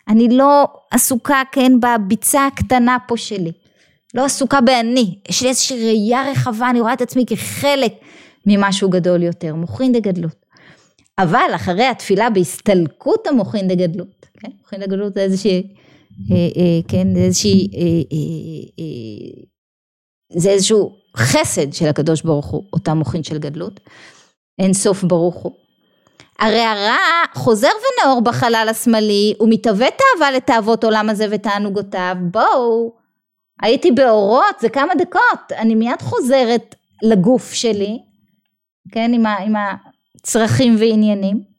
אני 0.09 0.29
לא 0.29 0.65
עסוקה, 0.91 1.43
כן, 1.53 1.73
בביצה 1.81 2.47
הקטנה 2.47 2.97
פה 3.09 3.17
שלי. 3.17 3.53
לא 4.15 4.25
עסוקה 4.25 4.61
באני. 4.61 5.19
יש 5.29 5.43
לי 5.43 5.49
איזושהי 5.49 5.87
ראייה 5.87 6.31
רחבה, 6.31 6.71
אני 6.71 6.81
רואה 6.81 6.93
את 6.93 7.03
עצמי 7.03 7.25
כחלק 7.27 7.93
ממשהו 8.47 8.91
גדול 8.91 9.23
יותר. 9.23 9.55
מוחין 9.55 9.93
דגדלות. 9.93 10.45
אבל 11.19 11.51
אחרי 11.55 11.85
התפילה 11.85 12.31
בהסתלקות 12.31 13.27
המוחין 13.27 13.69
דגדלות, 13.69 14.27
כן? 14.41 14.49
מוחין 14.61 14.81
דגדלות 14.81 15.15
זה 15.15 15.21
איזושהי 15.21 15.63
כן, 16.89 17.17
איזושהי, 17.17 17.69
אה, 17.77 18.17
זה 20.33 20.51
איזשהו 20.51 20.97
חסד 21.17 21.73
של 21.73 21.87
הקדוש 21.87 22.23
ברוך 22.23 22.47
הוא, 22.47 22.65
אותה 22.73 22.95
מוחין 22.95 23.23
של 23.23 23.39
גדלות, 23.39 23.81
אין 24.59 24.73
סוף 24.75 25.05
ברוך 25.05 25.35
הוא. 25.35 25.53
הרי 26.39 26.61
הרע 26.61 26.97
חוזר 27.35 27.69
ונאור 27.69 28.21
בחלל 28.21 28.67
השמאלי, 28.71 29.35
הוא 29.39 29.49
מתהווה 29.51 29.87
תאווה 29.91 30.33
לתאוות 30.33 30.85
עולם 30.85 31.11
הזה 31.11 31.27
ותענוגותיו, 31.31 32.17
בואו, 32.31 32.93
הייתי 33.63 33.91
באורות, 33.91 34.61
זה 34.61 34.69
כמה 34.69 34.95
דקות, 34.99 35.53
אני 35.53 35.75
מיד 35.75 36.03
חוזרת 36.03 36.75
לגוף 37.03 37.53
שלי, 37.53 37.99
כן, 38.93 39.11
עם, 39.15 39.27
ה, 39.27 39.37
עם 39.39 39.55
הצרכים 40.23 40.77
ועניינים. 40.79 41.54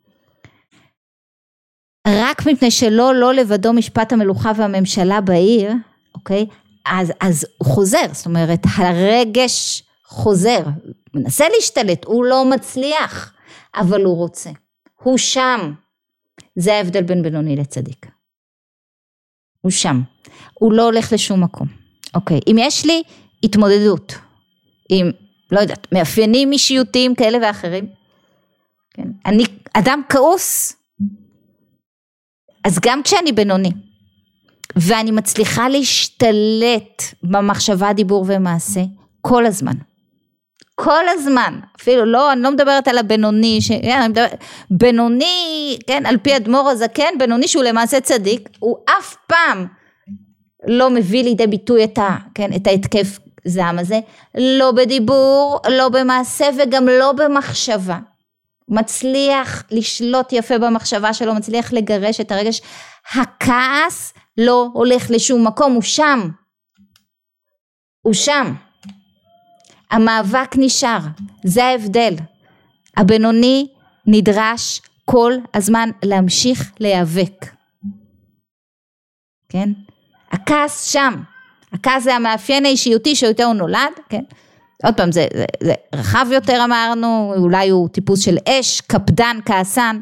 רק 2.08 2.46
מפני 2.46 2.72
שלא, 2.72 3.16
לא 3.16 3.34
לבדו 3.34 3.74
משפט 3.74 4.14
המלוכה 4.14 4.52
והממשלה 4.58 5.22
בעיר, 5.22 5.72
אוקיי? 6.16 6.46
אז, 6.86 7.14
אז 7.20 7.46
הוא 7.58 7.68
חוזר, 7.68 8.06
זאת 8.12 8.26
אומרת, 8.26 8.60
הרגש 8.76 9.84
חוזר, 10.06 10.60
מנסה 11.14 11.46
להשתלט, 11.56 12.06
הוא 12.06 12.26
לא 12.26 12.46
מצליח, 12.46 13.34
אבל 13.76 14.04
הוא 14.04 14.16
רוצה. 14.16 14.50
הוא 15.04 15.18
שם. 15.18 15.74
זה 16.56 16.74
ההבדל 16.74 17.04
בין 17.04 17.24
בינוני 17.24 17.56
לצדיק. 17.56 18.06
הוא 19.62 19.72
שם. 19.72 20.02
הוא 20.54 20.74
לא 20.74 20.84
הולך 20.84 21.14
לשום 21.14 21.44
מקום. 21.44 21.68
אוקיי, 22.16 22.40
אם 22.48 22.56
יש 22.60 22.86
לי 22.86 23.04
התמודדות 23.44 24.16
עם, 24.90 25.12
לא 25.52 25.60
יודעת, 25.60 25.88
מאפיינים 25.92 26.52
אישיותיים 26.52 27.16
כאלה 27.16 27.38
ואחרים, 27.42 27.88
כן, 28.94 29.08
אני 29.26 29.44
אדם 29.74 30.02
כעוס, 30.10 30.74
אז 32.66 32.80
גם 32.82 33.04
כשאני 33.04 33.32
בינוני, 33.32 33.72
ואני 34.76 35.12
מצליחה 35.12 35.70
להשתלט 35.70 37.04
במחשבה, 37.24 37.94
דיבור 37.94 38.26
ומעשה, 38.28 38.82
כל 39.22 39.46
הזמן. 39.46 39.74
כל 40.76 41.10
הזמן, 41.10 41.60
אפילו 41.82 42.06
לא, 42.06 42.32
אני 42.32 42.42
לא 42.42 42.52
מדברת 42.52 42.88
על 42.88 42.98
הבינוני, 42.98 43.62
ש... 43.62 43.72
כן, 43.72 44.00
אני 44.00 44.08
מדברת, 44.08 44.44
בינוני, 44.72 45.78
כן, 45.88 46.06
על 46.06 46.18
פי 46.18 46.36
אדמו"ר 46.36 46.70
הזקן, 46.70 47.18
בינוני 47.20 47.48
שהוא 47.48 47.64
למעשה 47.64 48.02
צדיק, 48.02 48.50
הוא 48.60 48.78
אף 49.00 49.16
פעם 49.28 49.66
לא 50.68 50.90
מביא 50.90 51.24
לידי 51.24 51.48
ביטוי 51.48 51.84
את, 51.84 51.98
ה, 51.98 52.18
כן, 52.36 52.54
את 52.56 52.68
ההתקף 52.68 53.20
זעם 53.46 53.80
הזה, 53.80 54.00
לא 54.38 54.72
בדיבור, 54.72 55.60
לא 55.70 55.90
במעשה 55.90 56.46
וגם 56.58 56.88
לא 56.88 57.12
במחשבה. 57.12 57.98
מצליח 58.70 59.64
לשלוט 59.72 60.34
יפה 60.34 60.58
במחשבה 60.58 61.14
שלו, 61.14 61.36
מצליח 61.36 61.74
לגרש 61.74 62.22
את 62.22 62.32
הרגש. 62.32 62.62
הכעס 63.14 64.14
לא 64.38 64.70
הולך 64.74 65.06
לשום 65.10 65.48
מקום, 65.48 65.74
הוא 65.74 65.82
שם. 65.82 66.30
הוא 68.02 68.14
שם. 68.14 68.54
המאבק 69.92 70.52
נשאר, 70.58 71.00
זה 71.44 71.66
ההבדל. 71.66 72.14
הבינוני 72.98 73.68
נדרש 74.06 74.82
כל 75.06 75.34
הזמן 75.54 75.90
להמשיך 76.04 76.72
להיאבק. 76.80 77.46
כן? 79.50 79.70
הכעס 80.32 80.92
שם. 80.92 81.14
הכעס 81.74 82.04
זה 82.04 82.16
המאפיין 82.16 82.66
האישיותי 82.66 83.16
שאיתו 83.16 83.44
הוא 83.44 83.54
נולד, 83.54 83.92
כן? 84.10 84.24
עוד 84.84 84.98
פעם, 84.98 85.12
זה, 85.12 85.28
זה, 85.34 85.46
זה 85.64 85.74
רחב 85.96 86.28
יותר 86.32 86.62
אמרנו, 86.66 87.34
אולי 87.38 87.70
הוא 87.70 87.90
טיפוס 87.90 88.20
של 88.20 88.38
אש, 88.50 88.82
קפדן, 88.82 89.38
כעסן. 89.46 90.00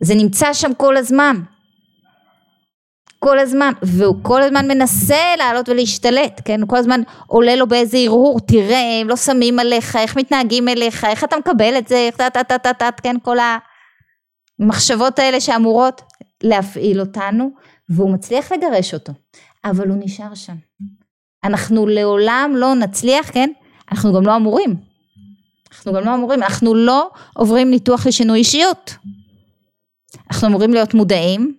זה 0.00 0.14
נמצא 0.14 0.52
שם 0.52 0.74
כל 0.74 0.96
הזמן. 0.96 1.36
כל 3.18 3.38
הזמן, 3.38 3.72
והוא 3.82 4.16
כל 4.22 4.42
הזמן 4.42 4.68
מנסה 4.68 5.36
לעלות 5.38 5.68
ולהשתלט, 5.68 6.40
כן? 6.44 6.60
הוא 6.60 6.68
כל 6.68 6.76
הזמן 6.76 7.00
עולה 7.26 7.56
לו 7.56 7.66
באיזה 7.66 7.98
הרהור, 7.98 8.40
תראה, 8.40 9.00
הם 9.00 9.08
לא 9.08 9.16
שמים 9.16 9.58
עליך, 9.58 9.96
איך 9.96 10.16
מתנהגים 10.16 10.68
אליך, 10.68 11.04
איך 11.04 11.24
אתה 11.24 11.36
מקבל 11.36 11.78
את 11.78 11.88
זה, 11.88 11.96
איך 11.96 12.14
אתה, 12.14 12.26
אתה, 12.26 12.54
אתה, 12.54 12.70
אתה, 12.70 12.88
כן? 13.02 13.16
כל 13.22 13.36
המחשבות 14.60 15.18
האלה 15.18 15.40
שאמורות 15.40 16.02
להפעיל 16.42 17.00
אותנו, 17.00 17.50
והוא 17.88 18.14
מצליח 18.14 18.52
לגרש 18.52 18.94
אותו, 18.94 19.12
אבל 19.64 19.88
הוא 19.88 19.96
נשאר 20.00 20.34
שם. 20.34 20.56
אנחנו 21.44 21.86
לעולם 21.86 22.52
לא 22.56 22.74
נצליח, 22.74 23.30
כן? 23.32 23.50
אנחנו 23.92 24.12
גם 24.14 24.26
לא 24.26 24.36
אמורים. 24.36 24.76
אנחנו 25.72 25.92
גם 25.92 26.04
לא 26.04 26.14
אמורים, 26.14 26.42
אנחנו 26.42 26.74
לא 26.74 27.10
עוברים 27.34 27.70
ניתוח 27.70 28.06
לשינוי 28.06 28.38
אישיות. 28.38 28.94
אנחנו 30.30 30.48
אמורים 30.48 30.72
להיות 30.72 30.94
מודעים, 30.94 31.56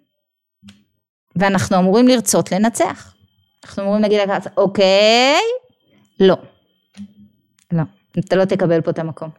ואנחנו 1.36 1.78
אמורים 1.78 2.08
לרצות 2.08 2.52
לנצח. 2.52 3.14
אנחנו 3.66 3.84
אמורים 3.84 4.02
להגיד 4.02 4.20
לקהל, 4.20 4.40
אוקיי, 4.58 5.40
לא. 6.20 6.36
לא, 7.72 7.84
אתה 8.20 8.36
לא 8.36 8.46
תקבל 8.46 8.82
פה 8.82 8.92
את 8.92 9.00
המקום. 9.00 9.30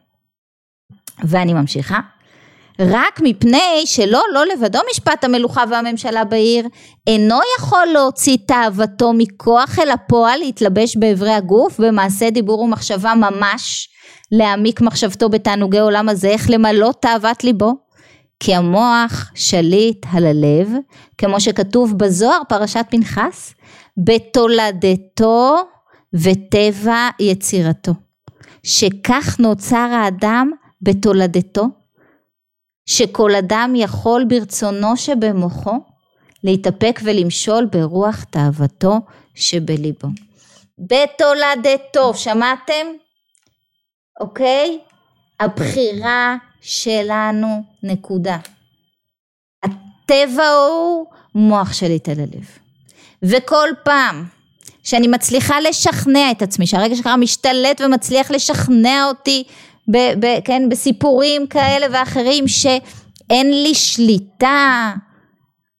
ואני 1.25 1.55
ממשיכה. 1.55 2.01
רק 2.79 3.21
מפני 3.23 3.83
שלא, 3.85 4.23
לא 4.33 4.47
לבדו 4.47 4.79
משפט 4.91 5.25
המלוכה 5.25 5.65
והממשלה 5.71 6.25
בעיר, 6.25 6.69
אינו 7.07 7.39
יכול 7.59 7.87
להוציא 7.93 8.37
תאוותו 8.47 9.13
מכוח 9.13 9.79
אל 9.79 9.91
הפועל 9.91 10.39
להתלבש 10.39 10.97
באברי 10.97 11.33
הגוף, 11.33 11.81
במעשה 11.81 12.31
דיבור 12.31 12.61
ומחשבה 12.61 13.15
ממש, 13.15 13.89
להעמיק 14.33 14.81
מחשבתו 14.81 15.29
בתענוגי 15.29 15.79
עולם 15.79 16.09
הזה, 16.09 16.29
איך 16.29 16.51
למלא 16.51 16.93
תאוות 17.01 17.45
ליבו. 17.45 17.87
כי 18.41 18.55
המוח 18.55 19.31
שליט 19.35 20.07
על 20.13 20.27
הלב, 20.27 20.71
כמו 21.19 21.41
שכתוב 21.41 21.99
בזוהר 21.99 22.41
פרשת 22.49 22.85
פנחס, 22.91 23.55
בתולדתו 23.97 25.57
וטבע 26.15 27.09
יצירתו. 27.21 27.93
שכך 28.63 29.37
נוצר 29.39 29.77
האדם 29.77 30.51
בתולדתו 30.83 31.67
שכל 32.87 33.35
אדם 33.35 33.73
יכול 33.77 34.25
ברצונו 34.29 34.97
שבמוחו 34.97 35.75
להתאפק 36.45 37.01
ולמשול 37.05 37.65
ברוח 37.65 38.25
תאוותו 38.25 39.01
שבליבו. 39.35 40.09
בתולדתו, 40.79 42.15
שמעתם? 42.15 42.87
אוקיי? 44.21 44.79
הבחירה 45.41 46.37
שלנו, 46.61 47.63
נקודה. 47.83 48.39
הטבע 49.63 50.49
הוא 50.49 51.07
מוח 51.35 51.73
שליט 51.73 52.09
על 52.09 52.21
הלב. 52.21 52.59
וכל 53.23 53.69
פעם 53.85 54.25
שאני 54.85 55.09
מצליחה 55.09 55.61
לשכנע 55.61 56.31
את 56.31 56.43
עצמי, 56.43 56.67
שהרגע 56.67 56.97
שלך 56.97 57.11
משתלט 57.19 57.81
ומצליח 57.81 58.31
לשכנע 58.31 59.05
אותי 59.09 59.45
ב, 59.91 59.97
ב, 60.21 60.27
כן, 60.45 60.69
בסיפורים 60.69 61.47
כאלה 61.47 61.87
ואחרים 61.93 62.49
שאין 62.49 63.63
לי 63.63 63.75
שליטה 63.75 64.95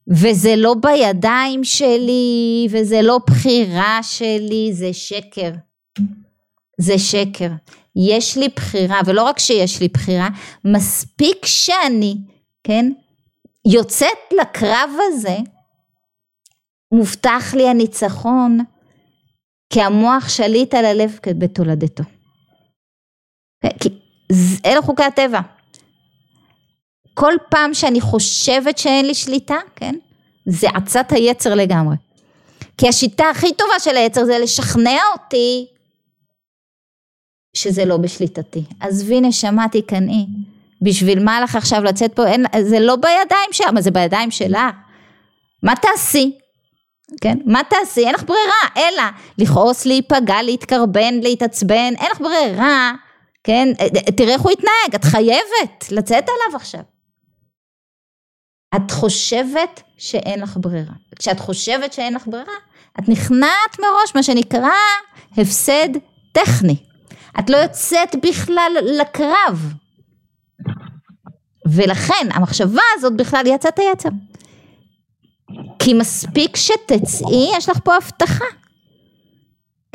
וזה 0.08 0.56
לא 0.56 0.74
בידיים 0.74 1.64
שלי 1.64 2.68
וזה 2.70 3.02
לא 3.02 3.20
בחירה 3.28 4.00
שלי, 4.02 4.70
זה 4.74 4.94
שקר. 4.94 5.52
זה 6.80 7.00
שקר. 7.00 7.50
יש 7.96 8.38
לי 8.38 8.48
בחירה, 8.56 9.00
ולא 9.06 9.24
רק 9.24 9.40
שיש 9.40 9.82
לי 9.82 9.88
בחירה, 9.88 10.28
מספיק 10.66 11.46
שאני, 11.46 12.18
כן, 12.64 12.92
יוצאת 13.68 14.34
לקרב 14.42 14.90
הזה, 15.08 15.38
מובטח 16.92 17.54
לי 17.54 17.70
הניצחון, 17.70 18.60
כי 19.70 19.82
המוח 19.82 20.30
שליט 20.30 20.74
על 20.74 20.86
הלב 20.86 21.20
בתולדתו. 21.28 22.04
כי 23.80 23.90
אלה 24.66 24.82
חוקי 24.82 25.04
הטבע. 25.04 25.40
כל 27.14 27.34
פעם 27.50 27.74
שאני 27.74 28.02
חושבת 28.02 28.78
שאין 28.78 29.06
לי 29.06 29.14
שליטה, 29.14 29.58
כן? 29.76 29.96
זה 30.46 30.68
עצת 30.70 31.12
היצר 31.12 31.56
לגמרי. 31.56 31.96
כי 32.78 32.88
השיטה 32.88 33.30
הכי 33.30 33.54
טובה 33.54 33.80
של 33.80 33.98
היצר 33.98 34.26
זה 34.26 34.40
לשכנע 34.40 35.00
אותי 35.14 35.68
שזה 37.54 37.86
לא 37.86 37.98
בשליטתי. 37.98 38.64
עזבי 38.80 39.22
נשמה 39.22 39.70
תיכנעי. 39.72 40.26
בשביל 40.82 41.24
מה 41.24 41.42
לך 41.42 41.56
עכשיו 41.56 41.84
לצאת 41.84 42.14
פה? 42.14 42.28
אין, 42.28 42.46
זה 42.62 42.80
לא 42.80 42.96
בידיים 42.96 43.50
שלה, 43.52 43.70
אבל 43.70 43.82
זה 43.82 43.92
בידיים 43.92 44.32
שלה. 44.32 44.70
מה 45.64 45.74
תעשי? 45.76 46.38
כן? 47.22 47.38
מה 47.46 47.62
תעשי? 47.70 48.06
אין 48.06 48.16
לך 48.16 48.24
ברירה, 48.24 48.88
אלא 48.90 49.04
לכעוס, 49.38 49.86
להיפגע, 49.86 50.42
להתקרבן, 50.42 51.20
להתעצבן, 51.22 51.94
אין 52.00 52.12
לך 52.12 52.20
ברירה 52.20 52.94
כן? 53.48 53.68
תראה 54.18 54.34
איך 54.34 54.42
הוא 54.42 54.52
התנהג, 54.52 54.96
את 54.96 55.04
חייבת 55.04 55.92
לצאת 55.92 56.24
עליו 56.24 56.56
עכשיו. 56.56 56.82
את 58.76 58.92
חושבת 58.92 59.82
שאין 59.98 60.40
לך 60.40 60.58
ברירה. 60.62 60.94
כשאת 61.20 61.40
חושבת 61.40 61.94
שאין 61.94 62.14
לך 62.14 62.28
ברירה, 62.28 62.54
את 63.00 63.10
נכנעת 63.10 63.80
מראש, 63.80 64.16
מה 64.16 64.24
שנקרא 64.24 64.70
הפסד 65.38 65.90
טכני. 66.32 66.76
את 67.40 67.50
לא 67.50 67.58
יוצאת 67.58 68.16
בכלל 68.24 68.72
לקרב. 68.82 69.74
ולכן 71.72 72.28
המחשבה 72.34 72.82
הזאת 72.96 73.14
בכלל 73.18 73.48
יצאת 73.48 73.80
היצר. 73.80 74.10
כי 75.80 75.94
מספיק 75.94 76.56
שתצאי, 76.56 77.52
יש 77.58 77.70
לך 77.70 77.80
פה 77.84 77.96
הבטחה. 77.96 78.46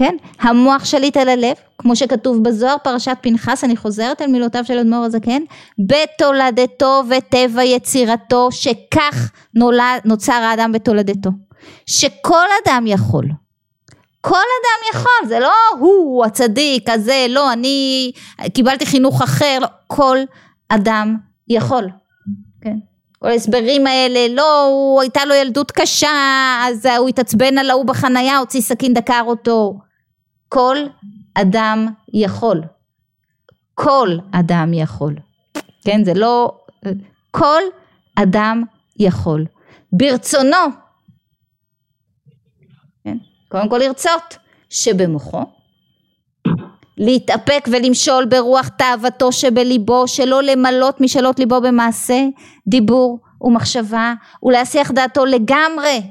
כן? 0.03 0.17
המוח 0.41 0.85
שליט 0.85 1.17
על 1.17 1.29
הלב, 1.29 1.57
כמו 1.79 1.97
שכתוב 1.97 2.43
בזוהר 2.45 2.77
פרשת 2.85 3.17
פנחס, 3.21 3.65
אני 3.65 3.77
חוזרת 3.77 4.21
על 4.21 4.31
מילותיו 4.31 4.65
של 4.65 4.79
אדמו"ר 4.79 5.05
הזקן, 5.05 5.43
בתולדתו 5.79 7.03
וטבע 7.09 7.65
יצירתו, 7.65 8.49
שכך 8.53 9.31
נולד, 9.55 10.01
נוצר 10.05 10.33
האדם 10.33 10.73
בתולדתו. 10.73 11.31
שכל 11.87 12.47
אדם 12.65 12.85
יכול, 12.87 13.25
כל 14.21 14.35
אדם 14.35 14.91
יכול, 14.95 15.29
זה 15.29 15.39
לא 15.39 15.53
הוא 15.79 16.25
הצדיק 16.25 16.91
הזה, 16.91 17.27
לא, 17.29 17.53
אני 17.53 18.13
קיבלתי 18.55 18.87
חינוך 18.87 19.23
אחר, 19.23 19.59
לא, 19.61 19.67
כל 19.87 20.19
אדם 20.69 21.17
יכול, 21.49 21.89
כן? 22.61 22.77
כל 23.19 23.29
ההסברים 23.29 23.87
האלה, 23.87 24.35
לא, 24.35 24.67
הוא 24.67 25.01
הייתה 25.01 25.25
לו 25.25 25.35
ילדות 25.35 25.71
קשה, 25.71 26.09
אז 26.69 26.87
הוא 26.99 27.09
התעצבן 27.09 27.59
על 27.59 27.71
ההוא 27.71 27.85
בחנייה, 27.85 28.39
הוציא 28.39 28.61
סכין 28.61 28.95
דקר 28.95 29.23
אותו. 29.27 29.75
כל 30.53 30.77
אדם 31.35 31.87
יכול. 32.13 32.63
כל 33.75 34.09
אדם 34.33 34.75
יכול. 34.75 35.15
כן, 35.85 36.05
זה 36.05 36.15
לא, 36.15 36.53
כל 37.31 37.63
אדם 38.15 38.63
יכול. 38.97 39.47
ברצונו. 39.93 40.57
כן? 43.05 43.17
קודם 43.49 43.69
כל 43.69 43.79
לרצות 43.79 44.37
שבמוחו. 44.71 45.43
להתאפק 46.97 47.69
ולמשול 47.73 48.25
ברוח 48.25 48.69
תאוותו 48.69 49.33
שבליבו, 49.33 50.09
שלא 50.09 50.43
למלות 50.43 51.01
משאלות 51.01 51.39
ליבו 51.39 51.61
במעשה, 51.61 52.21
דיבור 52.67 53.19
ומחשבה, 53.41 54.15
ולהסיח 54.43 54.91
דעתו 54.91 55.25
לגמרי. 55.25 56.03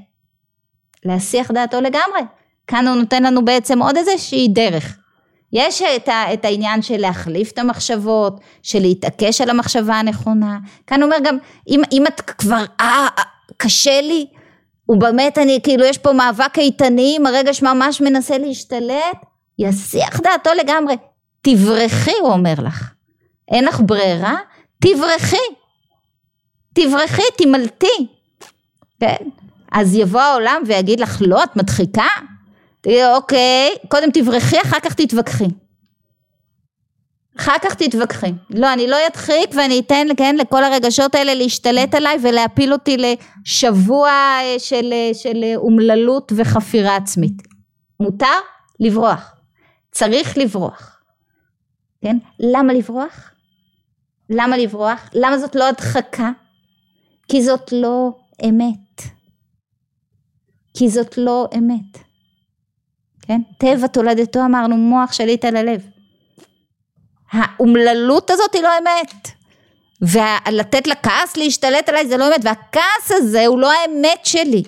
להסיח 1.05 1.51
דעתו 1.51 1.81
לגמרי. 1.81 2.21
כאן 2.67 2.87
הוא 2.87 2.95
נותן 2.95 3.23
לנו 3.23 3.45
בעצם 3.45 3.81
עוד 3.81 3.97
איזושהי 3.97 4.47
דרך. 4.47 4.97
יש 5.53 5.81
את, 5.81 6.09
ה, 6.09 6.33
את 6.33 6.45
העניין 6.45 6.81
של 6.81 6.97
להחליף 6.97 7.51
את 7.51 7.59
המחשבות, 7.59 8.39
של 8.63 8.79
להתעקש 8.79 9.41
על 9.41 9.49
המחשבה 9.49 9.95
הנכונה. 9.95 10.57
כאן 10.87 11.01
הוא 11.01 11.05
אומר 11.05 11.17
גם, 11.23 11.37
אם, 11.67 11.81
אם 11.91 12.07
את 12.07 12.21
כבר, 12.21 12.63
אה, 12.81 13.07
אה, 13.17 13.23
קשה 13.57 14.01
לי, 14.01 14.25
ובאמת 14.89 15.37
אני, 15.37 15.59
כאילו 15.63 15.85
יש 15.85 15.97
פה 15.97 16.13
מאבק 16.13 16.57
איתנים, 16.57 17.25
הרגש 17.25 17.61
ממש 17.61 18.01
מנסה 18.01 18.37
להשתלט, 18.37 19.17
יסיח 19.59 20.19
דעתו 20.19 20.49
לגמרי. 20.63 20.95
תברחי, 21.41 22.15
הוא 22.21 22.31
אומר 22.31 22.53
לך. 22.57 22.91
אין 23.51 23.65
לך 23.65 23.81
ברירה? 23.85 24.35
תברחי. 24.81 25.37
תברחי, 26.73 27.23
תמלטי. 27.37 28.07
כן? 28.99 29.29
אז 29.71 29.95
יבוא 29.95 30.21
העולם 30.21 30.63
ויגיד 30.67 30.99
לך, 30.99 31.17
לא, 31.21 31.43
את 31.43 31.55
מדחיקה? 31.55 32.07
תגידי, 32.81 33.05
אוקיי, 33.05 33.69
קודם 33.87 34.11
תברחי, 34.13 34.61
אחר 34.61 34.79
כך 34.79 34.93
תתווכחי. 34.93 35.47
אחר 37.37 37.55
כך 37.61 37.73
תתווכחי. 37.75 38.31
לא, 38.49 38.73
אני 38.73 38.87
לא 38.87 38.97
אדחיק 39.07 39.49
ואני 39.55 39.79
אתן, 39.79 40.07
כן, 40.17 40.35
לכל 40.39 40.63
הרגשות 40.63 41.15
האלה 41.15 41.33
להשתלט 41.33 41.95
עליי 41.95 42.17
ולהפיל 42.21 42.73
אותי 42.73 42.97
לשבוע 42.97 44.09
אה, 44.09 44.55
של, 44.59 44.93
אה, 44.93 45.13
של 45.13 45.43
אה, 45.43 45.55
אומללות 45.55 46.31
וחפירה 46.35 46.95
עצמית. 46.95 47.41
מותר 47.99 48.27
לברוח. 48.79 49.35
צריך 49.91 50.37
לברוח. 50.37 51.01
כן? 52.01 52.17
למה 52.39 52.73
לברוח? 52.73 53.31
למה 54.29 54.57
לברוח? 54.57 55.09
למה 55.13 55.37
זאת 55.37 55.55
לא 55.55 55.67
הדחקה? 55.67 56.31
כי 57.27 57.43
זאת 57.43 57.71
לא 57.71 58.11
אמת. 58.49 59.01
כי 60.77 60.89
זאת 60.89 61.17
לא 61.17 61.47
אמת. 61.57 62.10
כן? 63.31 63.41
טבע 63.57 63.87
תולדתו 63.87 64.45
אמרנו 64.45 64.77
מוח 64.77 65.13
שליט 65.13 65.45
על 65.45 65.55
הלב. 65.55 65.81
האומללות 67.31 68.29
הזאת 68.29 68.53
היא 68.53 68.61
לא 68.61 68.69
אמת. 68.81 69.27
ולתת 70.01 70.87
לכעס 70.87 71.37
להשתלט 71.37 71.89
עליי 71.89 72.07
זה 72.07 72.17
לא 72.17 72.27
אמת, 72.27 72.41
והכעס 72.43 73.11
הזה 73.11 73.45
הוא 73.45 73.59
לא 73.59 73.71
האמת 73.71 74.19
שלי. 74.23 74.63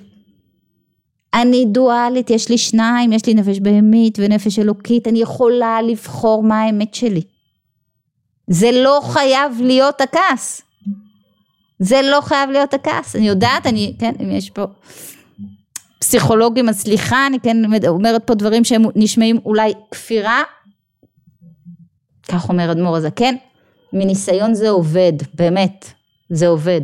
אני 1.34 1.65
דואלית, 1.65 2.30
יש 2.30 2.49
לי 2.49 2.58
שניים, 2.58 3.13
יש 3.13 3.26
לי 3.26 3.34
נפש 3.34 3.60
בהמית 3.60 4.17
ונפש 4.21 4.60
אלוקית, 4.60 5.08
אני 5.08 5.21
יכולה 5.21 5.82
לבחור 5.82 6.43
מה 6.43 6.62
האמת 6.62 6.93
שלי. 6.93 7.21
זה 8.47 8.71
לא 8.71 9.02
חייב 9.04 9.62
להיות 9.62 10.02
הכעס. 10.02 10.62
זה 11.80 12.02
לא 12.02 12.21
חייב 12.21 12.49
להיות 12.49 12.73
הכעס. 12.73 13.15
אני 13.15 13.28
יודעת, 13.28 13.65
אני, 13.67 13.95
כן, 13.99 14.13
אם 14.19 14.32
יש 14.32 14.49
פה 14.49 14.63
פסיכולוגים, 16.03 16.69
אז 16.69 16.81
סליחה, 16.81 17.27
אני 17.27 17.39
כן 17.39 17.57
אומרת 17.87 18.23
פה 18.27 18.35
דברים 18.35 18.63
שהם 18.63 18.83
נשמעים 18.95 19.39
אולי 19.45 19.73
כפירה, 19.91 20.43
כך 22.27 22.49
אומר 22.49 22.71
אדמו"ר 22.71 22.95
הזקן, 22.95 23.35
מניסיון 23.93 24.53
זה 24.53 24.69
עובד, 24.69 25.13
באמת, 25.33 25.93
זה 26.29 26.47
עובד. 26.47 26.81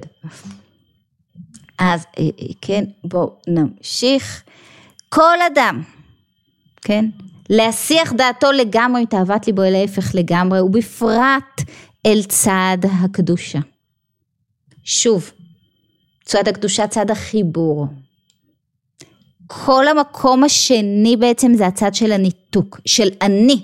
אז 1.79 2.05
אה, 2.19 2.23
אה, 2.23 2.47
כן, 2.62 2.84
בואו 3.03 3.36
נמשיך. 3.47 4.43
כל 5.10 5.41
אדם, 5.53 5.84
כן, 6.82 7.05
להסיח 7.49 8.13
דעתו 8.13 8.51
לגמרי 8.51 9.01
מתאוות 9.01 9.47
ליבו 9.47 9.63
אל 9.63 9.75
ההפך 9.75 10.15
לגמרי, 10.15 10.62
ובפרט 10.62 11.62
אל 12.05 12.23
צד 12.23 12.77
הקדושה. 13.03 13.60
שוב, 14.84 15.32
צד 16.25 16.47
הקדושה, 16.47 16.88
צד 16.88 17.12
החיבור. 17.12 17.88
כל 19.51 19.88
המקום 19.88 20.43
השני 20.43 21.17
בעצם 21.17 21.53
זה 21.53 21.67
הצד 21.67 21.93
של 21.93 22.12
הניתוק, 22.12 22.79
של 22.85 23.09
אני. 23.21 23.62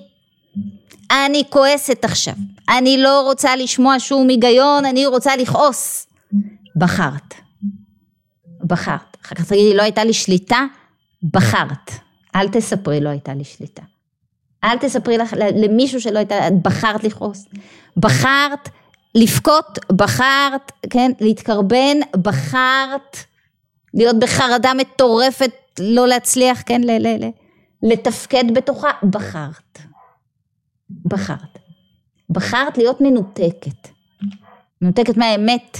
אני 1.12 1.44
כועסת 1.50 2.06
עכשיו, 2.06 2.34
אני 2.70 2.98
לא 2.98 3.22
רוצה 3.22 3.56
לשמוע 3.56 3.96
שום 4.00 4.28
היגיון, 4.28 4.86
אני 4.86 5.06
רוצה 5.06 5.36
לכעוס. 5.36 6.08
בחרת. 6.76 7.34
בחרת. 8.64 9.18
אחר 9.26 9.36
כך 9.36 9.46
תגידי, 9.46 9.74
לא 9.76 9.82
הייתה 9.82 10.04
לי 10.04 10.14
שליטה, 10.14 10.66
בחרת. 11.34 11.92
אל 12.36 12.48
תספרי, 12.48 13.02
לא 13.02 13.10
הייתה 13.10 13.34
לי 13.34 13.44
שליטה. 13.44 13.82
אל 14.64 14.78
תספרי 14.78 15.18
לך, 15.18 15.34
למישהו 15.56 16.02
שלא 16.02 16.18
הייתה, 16.18 16.36
בחרת 16.62 17.04
לכעוס. 17.04 17.46
בחרת 17.98 18.70
לבכות, 19.16 19.80
בחרת, 19.92 20.72
כן, 20.90 21.12
להתקרבן, 21.22 21.98
בחרת 22.22 23.18
להיות 23.94 24.20
בחרדה 24.20 24.72
מטורפת, 24.74 25.52
לא 25.80 26.08
להצליח, 26.08 26.64
כן, 26.66 26.82
ל- 26.84 27.08
ל- 27.08 27.24
ל- 27.26 27.32
לתפקד 27.84 28.44
בתוכה, 28.54 28.90
בחרת. 29.10 29.80
בחרת. 31.06 31.60
בחרת 32.30 32.78
להיות 32.78 33.02
מנותקת. 33.02 33.88
מנותקת 34.82 35.18
מהאמת, 35.18 35.78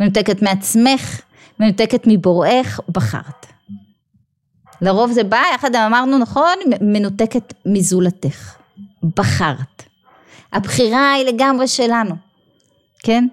מנותקת 0.00 0.42
מעצמך, 0.42 1.20
מנותקת 1.60 2.02
מבוראך, 2.06 2.80
בחרת. 2.88 3.46
לרוב 4.80 5.12
זה 5.12 5.24
בא, 5.24 5.42
יחד 5.54 5.74
אמרנו 5.74 6.18
נכון, 6.18 6.58
מנותקת 6.80 7.54
מזולתך. 7.66 8.56
בחרת. 9.16 9.82
הבחירה 10.52 11.12
היא 11.12 11.26
לגמרי 11.26 11.68
שלנו, 11.68 12.14
כן? 12.98 13.26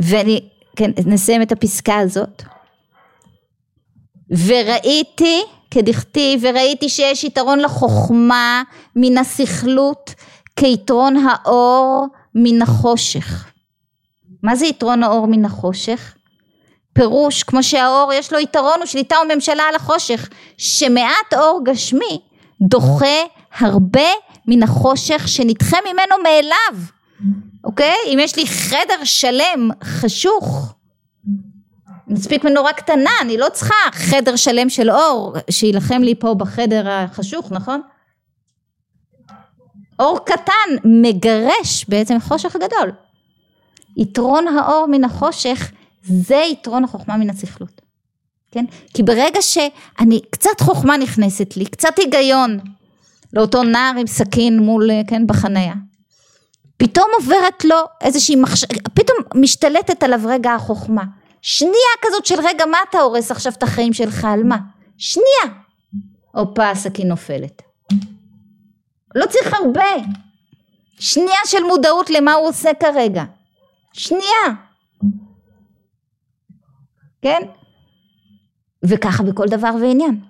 ואני, 0.00 0.48
כן, 0.76 0.90
נסיים 1.06 1.42
את 1.42 1.52
הפסקה 1.52 1.98
הזאת. 1.98 2.42
וראיתי 4.30 5.42
כדכתיב, 5.70 6.40
וראיתי 6.44 6.88
שיש 6.88 7.24
יתרון 7.24 7.58
לחוכמה 7.58 8.62
מן 8.96 9.18
הסכלות 9.18 10.14
כיתרון 10.56 11.16
האור 11.16 12.06
מן 12.34 12.62
החושך. 12.62 13.46
מה 14.42 14.56
זה 14.56 14.66
יתרון 14.66 15.02
האור 15.02 15.26
מן 15.26 15.44
החושך? 15.44 16.14
פירוש 16.92 17.42
כמו 17.42 17.62
שהאור 17.62 18.12
יש 18.14 18.32
לו 18.32 18.38
יתרון 18.38 18.82
ושליטה 18.82 19.16
וממשלה 19.24 19.62
על 19.62 19.74
החושך 19.74 20.28
שמעט 20.56 21.34
אור 21.34 21.60
גשמי 21.64 22.20
דוחה 22.60 23.22
הרבה 23.58 24.08
מן 24.46 24.62
החושך 24.62 25.28
שנדחה 25.28 25.76
ממנו 25.84 26.22
מאליו 26.22 26.84
אוקיי 27.64 27.94
אם 28.06 28.18
יש 28.20 28.36
לי 28.36 28.46
חדר 28.46 29.04
שלם 29.04 29.70
חשוך 29.84 30.74
מספיק 32.08 32.44
מנורה 32.44 32.72
קטנה 32.72 33.10
אני 33.20 33.38
לא 33.38 33.46
צריכה 33.52 33.74
חדר 33.92 34.36
שלם 34.36 34.68
של 34.68 34.90
אור 34.90 35.36
שיילחם 35.50 36.02
לי 36.02 36.14
פה 36.14 36.34
בחדר 36.34 36.88
החשוך 36.90 37.52
נכון 37.52 37.80
אור 39.98 40.18
קטן 40.24 40.76
מגרש 40.84 41.84
בעצם 41.88 42.20
חושך 42.20 42.56
גדול 42.56 42.92
יתרון 43.96 44.48
האור 44.48 44.86
מן 44.86 45.04
החושך 45.04 45.72
זה 46.02 46.42
יתרון 46.52 46.84
החוכמה 46.84 47.16
מן 47.16 47.30
הסכלות, 47.30 47.80
כן? 48.50 48.64
כי 48.94 49.02
ברגע 49.02 49.42
שאני, 49.42 50.20
קצת 50.30 50.60
חוכמה 50.60 50.96
נכנסת 50.96 51.56
לי, 51.56 51.66
קצת 51.66 51.98
היגיון 51.98 52.58
לאותו 53.32 53.62
נער 53.62 53.92
עם 53.98 54.06
סכין 54.06 54.58
מול, 54.58 54.90
כן, 55.06 55.26
בחנייה, 55.26 55.74
פתאום 56.76 57.06
עוברת 57.20 57.64
לו 57.64 57.76
איזושהי 58.00 58.36
מחשבה, 58.36 58.74
פתאום 58.94 59.18
משתלטת 59.34 60.02
עליו 60.02 60.20
רגע 60.24 60.52
החוכמה. 60.52 61.04
שנייה 61.42 61.94
כזאת 62.02 62.26
של 62.26 62.40
רגע 62.44 62.66
מה 62.66 62.78
אתה 62.90 63.00
הורס 63.00 63.30
עכשיו 63.30 63.52
את 63.52 63.62
החיים 63.62 63.92
שלך 63.92 64.24
על 64.24 64.44
מה? 64.44 64.56
שנייה. 64.98 65.58
הופה 66.34 66.70
הסכין 66.70 67.08
נופלת. 67.08 67.62
לא 69.14 69.26
צריך 69.26 69.54
הרבה. 69.54 69.84
שנייה 70.98 71.38
של 71.46 71.62
מודעות 71.62 72.10
למה 72.10 72.32
הוא 72.32 72.48
עושה 72.48 72.70
כרגע. 72.80 73.24
שנייה. 73.92 74.46
כן? 77.22 77.40
וככה 78.84 79.22
בכל 79.22 79.46
דבר 79.46 79.70
ועניין. 79.80 80.20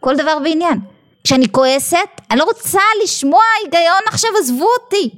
כל 0.00 0.16
דבר 0.16 0.38
ועניין. 0.44 0.80
כשאני 1.24 1.52
כועסת, 1.52 1.98
אני 2.30 2.38
לא 2.38 2.44
רוצה 2.44 2.80
לשמוע 3.04 3.42
היגיון 3.62 4.02
עכשיו, 4.06 4.30
עזבו 4.40 4.68
אותי. 4.80 5.10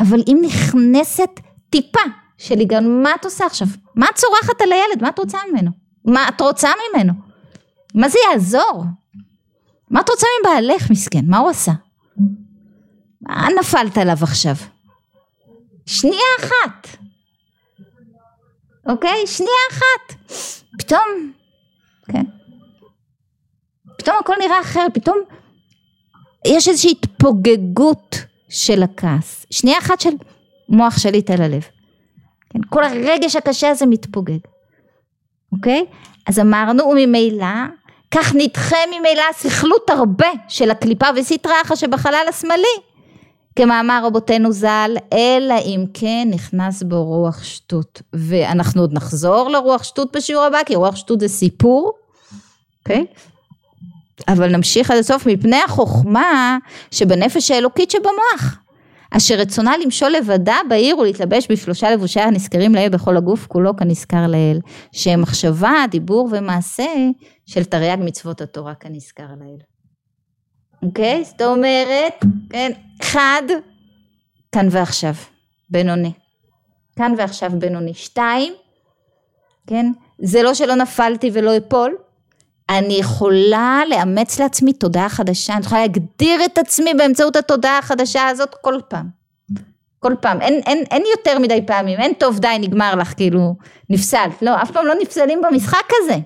אבל 0.00 0.22
אם 0.28 0.38
נכנסת 0.42 1.30
טיפה 1.70 2.00
של 2.38 2.58
היגיון, 2.58 3.02
מה 3.02 3.10
את 3.14 3.24
עושה 3.24 3.46
עכשיו? 3.46 3.68
מה 3.98 4.06
את 4.10 4.14
צורחת 4.14 4.60
על 4.60 4.72
הילד? 4.72 5.02
מה 5.02 5.08
את 5.08 5.18
רוצה 5.18 5.38
ממנו? 5.50 5.70
מה 6.04 6.28
את 6.28 6.40
רוצה 6.40 6.68
ממנו? 6.94 7.12
מה 7.94 8.08
זה 8.08 8.18
יעזור? 8.30 8.84
מה 9.90 10.00
את 10.00 10.08
רוצה 10.08 10.26
מבעלך 10.40 10.90
מסכן? 10.90 11.24
מה 11.26 11.38
הוא 11.38 11.50
עשה? 11.50 11.72
מה 13.20 13.46
נפלת 13.60 13.98
עליו 13.98 14.16
עכשיו? 14.22 14.54
שנייה 15.86 16.30
אחת. 16.40 16.88
אוקיי? 18.88 19.26
שנייה 19.26 19.62
אחת. 19.70 20.32
פתאום, 20.78 21.32
כן. 22.12 22.24
פתאום 23.98 24.16
הכל 24.20 24.34
נראה 24.40 24.60
אחר, 24.60 24.86
פתאום 24.94 25.18
יש 26.46 26.68
איזושהי 26.68 26.90
התפוגגות 26.90 28.16
של 28.48 28.82
הכעס. 28.82 29.46
שנייה 29.50 29.78
אחת 29.78 30.00
של 30.00 30.10
מוח 30.68 30.98
שליט 30.98 31.30
על 31.30 31.42
הלב. 31.42 31.62
כן? 32.50 32.58
כל 32.68 32.84
הרגש 32.84 33.36
הקשה 33.36 33.70
הזה 33.70 33.86
מתפוגג. 33.86 34.38
אוקיי? 35.52 35.84
אז 36.26 36.38
אמרנו, 36.38 36.84
וממילא, 36.84 37.46
כך 38.10 38.34
נדחה 38.34 38.76
ממילא 38.88 39.22
סכלות 39.32 39.90
הרבה 39.90 40.28
של 40.48 40.70
הקליפה 40.70 41.06
וסטרא 41.16 41.52
אחא 41.62 41.76
שבחלל 41.76 42.26
השמאלי. 42.28 42.88
כמאמר 43.56 44.00
רבותינו 44.04 44.52
ז"ל, 44.52 44.96
אלא 45.12 45.54
אם 45.64 45.84
כן 45.94 46.28
נכנס 46.30 46.82
בו 46.82 47.04
רוח 47.04 47.42
שטות. 47.42 48.02
ואנחנו 48.12 48.80
עוד 48.80 48.92
נחזור 48.92 49.50
לרוח 49.50 49.82
שטות 49.82 50.16
בשיעור 50.16 50.44
הבא, 50.44 50.58
כי 50.66 50.74
רוח 50.74 50.96
שטות 50.96 51.20
זה 51.20 51.28
סיפור, 51.28 51.92
אוקיי? 52.80 53.06
אבל 54.28 54.56
נמשיך 54.56 54.90
עד 54.90 54.98
הסוף, 54.98 55.26
מפני 55.26 55.60
החוכמה 55.64 56.58
שבנפש 56.90 57.50
האלוקית 57.50 57.90
שבמוח. 57.90 58.58
אשר 59.16 59.34
רצונה 59.34 59.72
למשול 59.84 60.10
לבדה 60.10 60.56
בעיר 60.68 60.98
ולהתלבש 60.98 61.50
בשלושה 61.50 61.90
לבושי 61.90 62.20
הנזכרים 62.20 62.74
לעיל 62.74 62.88
בכל 62.88 63.16
הגוף 63.16 63.46
כולו 63.46 63.76
כנזכר 63.76 64.26
לעיל, 64.26 64.60
שהם 64.92 65.22
מחשבה, 65.22 65.72
דיבור 65.90 66.28
ומעשה 66.32 66.92
של 67.46 67.64
תרי"ג 67.64 67.96
מצוות 68.00 68.40
התורה 68.40 68.74
כנזכר 68.74 69.26
לעיל. 69.40 69.60
אוקיי? 70.82 71.24
זאת 71.24 71.42
אומרת, 71.42 72.24
כן, 72.50 72.72
אחד, 73.00 73.42
כאן 74.52 74.68
ועכשיו, 74.70 75.14
בינוני. 75.70 76.12
כאן 76.96 77.14
ועכשיו 77.18 77.50
בינוני. 77.58 77.94
שתיים, 77.94 78.54
כן, 79.66 79.86
זה 80.22 80.42
לא 80.42 80.54
שלא 80.54 80.74
נפלתי 80.74 81.30
ולא 81.32 81.56
אפול, 81.56 81.96
אני 82.68 82.94
יכולה 82.94 83.82
לאמץ 83.88 84.40
לעצמי 84.40 84.72
תודעה 84.72 85.08
חדשה, 85.08 85.52
אני 85.52 85.60
יכולה 85.66 85.80
להגדיר 85.80 86.44
את 86.44 86.58
עצמי 86.58 86.94
באמצעות 86.94 87.36
התודעה 87.36 87.78
החדשה 87.78 88.28
הזאת 88.28 88.54
כל 88.60 88.80
פעם. 88.88 89.18
כל 89.98 90.14
פעם, 90.20 90.40
אין, 90.40 90.60
אין, 90.66 90.84
אין 90.90 91.02
יותר 91.16 91.38
מדי 91.38 91.66
פעמים, 91.66 91.98
אין 91.98 92.12
טוב 92.14 92.38
די 92.38 92.56
נגמר 92.60 92.94
לך 92.94 93.14
כאילו 93.16 93.54
נפסלת, 93.90 94.42
לא, 94.42 94.62
אף 94.62 94.70
פעם 94.70 94.86
לא 94.86 94.94
נפסלים 95.00 95.40
במשחק 95.42 95.88
הזה, 96.02 96.16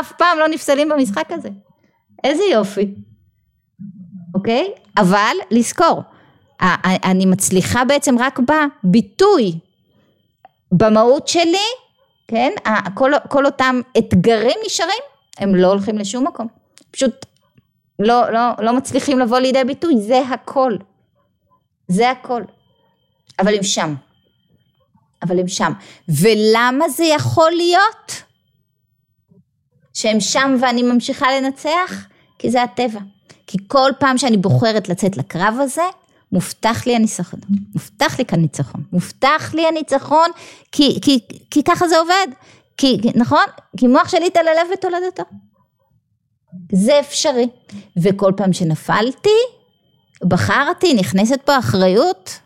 אף 0.00 0.12
פעם 0.18 0.38
לא 0.38 0.48
נפסלים 0.48 0.88
במשחק 0.88 1.28
הזה, 1.30 1.48
איזה 2.24 2.42
יופי, 2.52 2.94
אוקיי? 4.34 4.70
אבל 4.98 5.36
לזכור, 5.50 6.02
אני 7.04 7.26
מצליחה 7.26 7.84
בעצם 7.84 8.18
רק 8.18 8.38
בביטוי, 8.38 9.58
במהות 10.72 11.28
שלי, 11.28 11.66
כן, 12.28 12.52
כל, 12.94 13.12
כל 13.28 13.46
אותם 13.46 13.80
אתגרים 13.98 14.56
נשארים 14.66 15.02
הם 15.38 15.54
לא 15.54 15.66
הולכים 15.66 15.98
לשום 15.98 16.26
מקום, 16.26 16.46
פשוט 16.90 17.26
לא, 17.98 18.32
לא, 18.32 18.40
לא 18.58 18.76
מצליחים 18.76 19.18
לבוא 19.18 19.38
לידי 19.38 19.64
ביטוי, 19.64 20.00
זה 20.00 20.18
הכל, 20.18 20.76
זה 21.88 22.10
הכל, 22.10 22.42
אבל 23.38 23.54
הם 23.54 23.62
שם, 23.62 23.94
אבל 25.22 25.40
הם 25.40 25.48
שם, 25.48 25.72
ולמה 26.08 26.88
זה 26.88 27.04
יכול 27.04 27.50
להיות 27.50 28.22
שהם 29.94 30.20
שם 30.20 30.56
ואני 30.60 30.82
ממשיכה 30.82 31.26
לנצח? 31.40 32.06
כי 32.38 32.50
זה 32.50 32.62
הטבע, 32.62 33.00
כי 33.46 33.58
כל 33.66 33.90
פעם 33.98 34.18
שאני 34.18 34.36
בוחרת 34.36 34.88
לצאת 34.88 35.16
לקרב 35.16 35.54
הזה, 35.60 35.82
מובטח 36.32 36.86
לי 36.86 36.96
הניצחון, 36.96 37.40
מובטח 37.74 38.18
לי 38.18 38.24
כאן 38.24 38.40
ניצחון, 38.40 38.82
מובטח 38.92 39.54
לי 39.54 39.66
הניצחון 39.66 40.30
כי, 40.72 40.98
כי, 41.02 41.20
כי 41.50 41.62
ככה 41.62 41.88
זה 41.88 41.98
עובד, 41.98 42.26
כי, 42.76 42.98
נכון? 43.14 43.44
כי 43.76 43.86
מוח 43.86 44.08
שליט 44.08 44.36
על 44.36 44.48
הלב 44.48 44.66
ותולדתו. 44.72 45.22
זה 46.72 47.00
אפשרי. 47.00 47.48
וכל 47.96 48.32
פעם 48.36 48.52
שנפלתי, 48.52 49.38
בחרתי, 50.28 50.94
נכנסת 50.94 51.40
פה 51.44 51.58
אחריות. 51.58 52.40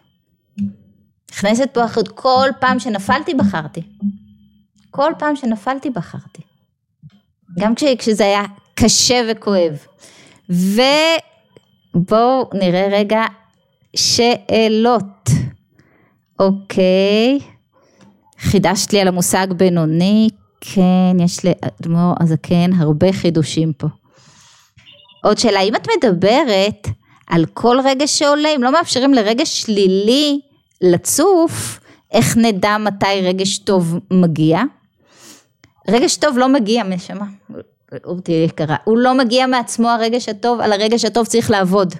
נכנסת 1.32 1.68
פה 1.72 1.84
אחריות. 1.84 2.08
כל 2.08 2.48
פעם 2.60 2.78
שנפלתי, 2.78 3.34
בחרתי. 3.34 3.82
כל 4.90 5.12
פעם 5.18 5.36
שנפלתי, 5.36 5.90
בחרתי. 5.90 6.42
גם 7.58 7.74
כש, 7.74 7.84
כשזה 7.98 8.24
היה 8.24 8.42
קשה 8.74 9.22
וכואב. 9.28 9.86
ובואו 10.48 12.50
נראה 12.54 12.88
רגע 12.90 13.22
שאלות. 13.96 15.30
אוקיי. 16.38 17.38
חידשת 18.50 18.92
לי 18.92 19.00
על 19.00 19.08
המושג 19.08 19.46
בינוני, 19.52 20.28
כן, 20.60 21.20
יש 21.24 21.38
לאדמו"ר 21.44 22.14
הזקן 22.20 22.70
הרבה 22.78 23.12
חידושים 23.12 23.72
פה. 23.72 23.86
עוד 25.24 25.38
שאלה, 25.38 25.60
אם 25.60 25.76
את 25.76 25.88
מדברת 25.96 26.88
על 27.26 27.46
כל 27.54 27.76
רגש 27.84 28.18
שעולה, 28.18 28.48
אם 28.56 28.62
לא 28.62 28.72
מאפשרים 28.72 29.14
לרגש 29.14 29.62
שלילי 29.62 30.40
לצוף, 30.80 31.80
איך 32.12 32.36
נדע 32.36 32.76
מתי 32.78 33.20
רגש 33.22 33.58
טוב 33.58 33.98
מגיע? 34.10 34.62
רגש 35.88 36.16
טוב 36.16 36.38
לא 36.38 36.48
מגיע, 36.48 36.82
נשמה, 36.82 37.26
אורתי 38.04 38.32
יקרה, 38.32 38.76
הוא 38.84 38.98
לא 38.98 39.14
מגיע 39.14 39.46
מעצמו 39.46 39.88
הרגש 39.88 40.28
הטוב, 40.28 40.60
על 40.60 40.72
הרגש 40.72 41.04
הטוב 41.04 41.26
צריך 41.26 41.50
לעבוד. 41.50 41.94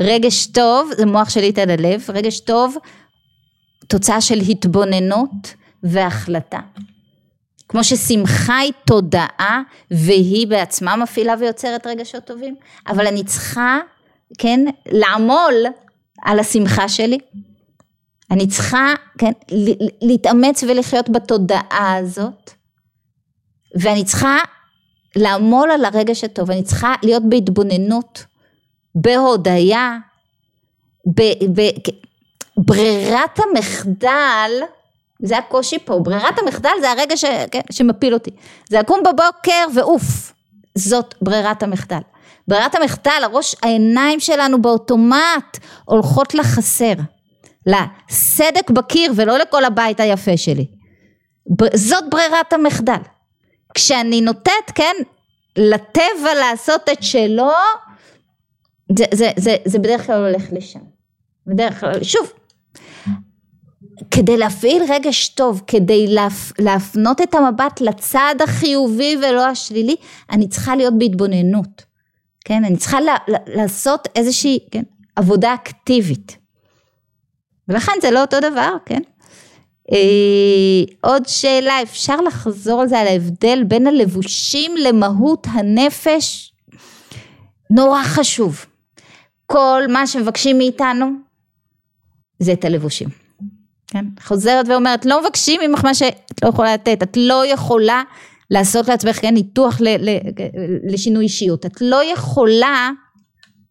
רגש 0.00 0.46
טוב 0.46 0.90
זה 0.96 1.06
מוח 1.06 1.28
שליט 1.28 1.58
על 1.58 1.70
הלב, 1.70 2.04
רגש 2.08 2.40
טוב 2.40 2.76
תוצאה 3.90 4.20
של 4.20 4.38
התבוננות 4.48 5.54
והחלטה. 5.82 6.58
כמו 7.68 7.84
ששמחה 7.84 8.58
היא 8.58 8.72
תודעה 8.86 9.62
והיא 9.90 10.46
בעצמה 10.46 10.96
מפעילה 10.96 11.34
ויוצרת 11.40 11.86
רגשות 11.86 12.24
טובים, 12.24 12.56
אבל 12.86 13.06
אני 13.06 13.24
צריכה, 13.24 13.78
כן, 14.38 14.60
לעמול 14.86 15.54
על 16.22 16.38
השמחה 16.38 16.88
שלי. 16.88 17.18
אני 18.30 18.46
צריכה, 18.46 18.94
כן, 19.18 19.32
להתאמץ 20.02 20.62
ולחיות 20.62 21.08
בתודעה 21.08 21.96
הזאת, 21.96 22.50
ואני 23.80 24.04
צריכה 24.04 24.38
לעמול 25.16 25.70
על 25.70 25.84
הרגש 25.84 26.24
הטוב, 26.24 26.50
אני 26.50 26.62
צריכה 26.62 26.94
להיות 27.02 27.22
בהתבוננות, 27.28 28.24
בהודיה, 28.94 29.98
ב, 31.06 31.22
ב, 31.54 31.60
ברירת 32.56 33.38
המחדל, 33.38 34.50
זה 35.22 35.38
הקושי 35.38 35.78
פה, 35.78 35.98
ברירת 35.98 36.38
המחדל 36.38 36.70
זה 36.80 36.90
הרגע 36.90 37.16
ש, 37.16 37.24
כן, 37.50 37.60
שמפיל 37.72 38.14
אותי. 38.14 38.30
זה 38.68 38.78
לקום 38.78 39.00
בבוקר 39.02 39.66
ועוף, 39.74 40.32
זאת 40.74 41.14
ברירת 41.22 41.62
המחדל. 41.62 42.00
ברירת 42.48 42.74
המחדל, 42.74 43.20
הראש, 43.22 43.54
העיניים 43.62 44.20
שלנו 44.20 44.62
באוטומט 44.62 45.58
הולכות 45.84 46.34
לחסר, 46.34 46.92
לסדק 47.66 48.70
בקיר 48.70 49.12
ולא 49.16 49.38
לכל 49.38 49.64
הבית 49.64 50.00
היפה 50.00 50.36
שלי. 50.36 50.66
זאת 51.74 52.04
ברירת 52.10 52.52
המחדל. 52.52 53.00
כשאני 53.74 54.20
נוטט, 54.20 54.72
כן, 54.74 54.94
לטבע 55.56 56.34
לעשות 56.40 56.88
את 56.92 57.02
שלו, 57.02 57.50
זה, 58.98 59.04
זה, 59.14 59.30
זה, 59.36 59.56
זה 59.64 59.78
בדרך 59.78 60.06
כלל 60.06 60.26
הולך 60.26 60.42
לשם. 60.52 60.80
בדרך 61.46 61.80
כלל, 61.80 62.04
שוב, 62.04 62.32
כדי 64.10 64.36
להפעיל 64.36 64.82
רגש 64.88 65.28
טוב, 65.28 65.62
כדי 65.66 66.06
להפ... 66.06 66.52
להפנות 66.58 67.20
את 67.20 67.34
המבט 67.34 67.80
לצד 67.80 68.34
החיובי 68.44 69.16
ולא 69.16 69.46
השלילי, 69.46 69.96
אני 70.30 70.48
צריכה 70.48 70.76
להיות 70.76 70.98
בהתבוננות, 70.98 71.84
כן? 72.44 72.64
אני 72.64 72.76
צריכה 72.76 73.00
ל... 73.00 73.08
לעשות 73.46 74.08
איזושהי 74.16 74.58
כן? 74.70 74.82
עבודה 75.16 75.54
אקטיבית. 75.54 76.36
ולכן 77.68 77.92
זה 78.02 78.10
לא 78.10 78.20
אותו 78.20 78.40
דבר, 78.40 78.76
כן? 78.86 79.00
אה, 79.92 80.82
עוד 81.00 81.28
שאלה, 81.28 81.82
אפשר 81.82 82.20
לחזור 82.20 82.80
על 82.80 82.88
זה, 82.88 82.98
על 82.98 83.06
ההבדל 83.06 83.64
בין 83.64 83.86
הלבושים 83.86 84.76
למהות 84.76 85.46
הנפש? 85.50 86.52
נורא 87.70 88.02
חשוב. 88.02 88.66
כל 89.46 89.82
מה 89.88 90.06
שמבקשים 90.06 90.58
מאיתנו 90.58 91.10
זה 92.38 92.52
את 92.52 92.64
הלבושים. 92.64 93.19
כן? 93.90 94.04
חוזרת 94.22 94.68
ואומרת, 94.68 95.06
לא 95.06 95.22
מבקשים 95.22 95.60
ממך 95.60 95.84
מה 95.84 95.94
שאת 95.94 96.44
לא 96.44 96.48
יכולה 96.48 96.74
לתת, 96.74 97.02
את 97.02 97.16
לא 97.16 97.46
יכולה 97.46 98.02
לעשות 98.50 98.88
לעצמך 98.88 99.20
כן, 99.20 99.34
ניתוח 99.34 99.80
ל, 99.80 99.88
ל, 99.88 100.18
לשינוי 100.92 101.24
אישיות. 101.24 101.66
את 101.66 101.80
לא 101.80 102.12
יכולה, 102.12 102.90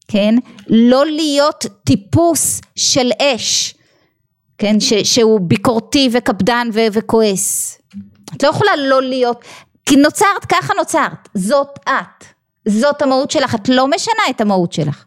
כן, 0.07 0.36
לא 0.67 1.05
להיות 1.05 1.65
טיפוס 1.84 2.61
של 2.76 3.11
אש, 3.22 3.76
כן, 4.57 4.80
ש, 4.80 4.93
שהוא 4.93 5.39
ביקורתי 5.41 6.09
וקפדן 6.11 6.70
ו, 6.74 6.80
וכועס. 6.93 7.82
את 8.36 8.43
לא 8.43 8.49
יכולה 8.49 8.76
לא 8.76 9.01
להיות, 9.01 9.45
כי 9.86 9.95
נוצרת, 9.95 10.45
ככה 10.49 10.74
נוצרת, 10.78 11.30
זאת 11.34 11.80
את, 11.84 12.26
זאת 12.67 13.01
המהות 13.01 13.32
שלך, 13.32 13.55
את 13.55 13.70
לא 13.70 13.88
משנה 13.88 14.24
את 14.30 14.41
המהות 14.41 14.74
שלך. 14.74 15.05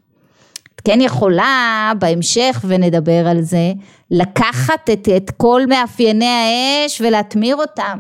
כן 0.85 1.01
יכולה 1.01 1.93
בהמשך, 1.99 2.65
ונדבר 2.69 3.29
על 3.29 3.43
זה, 3.43 3.73
לקחת 4.11 4.91
את, 4.93 5.09
את 5.17 5.31
כל 5.37 5.63
מאפייני 5.69 6.27
האש 6.27 7.01
ולהטמיר 7.01 7.57
אותם 7.57 7.99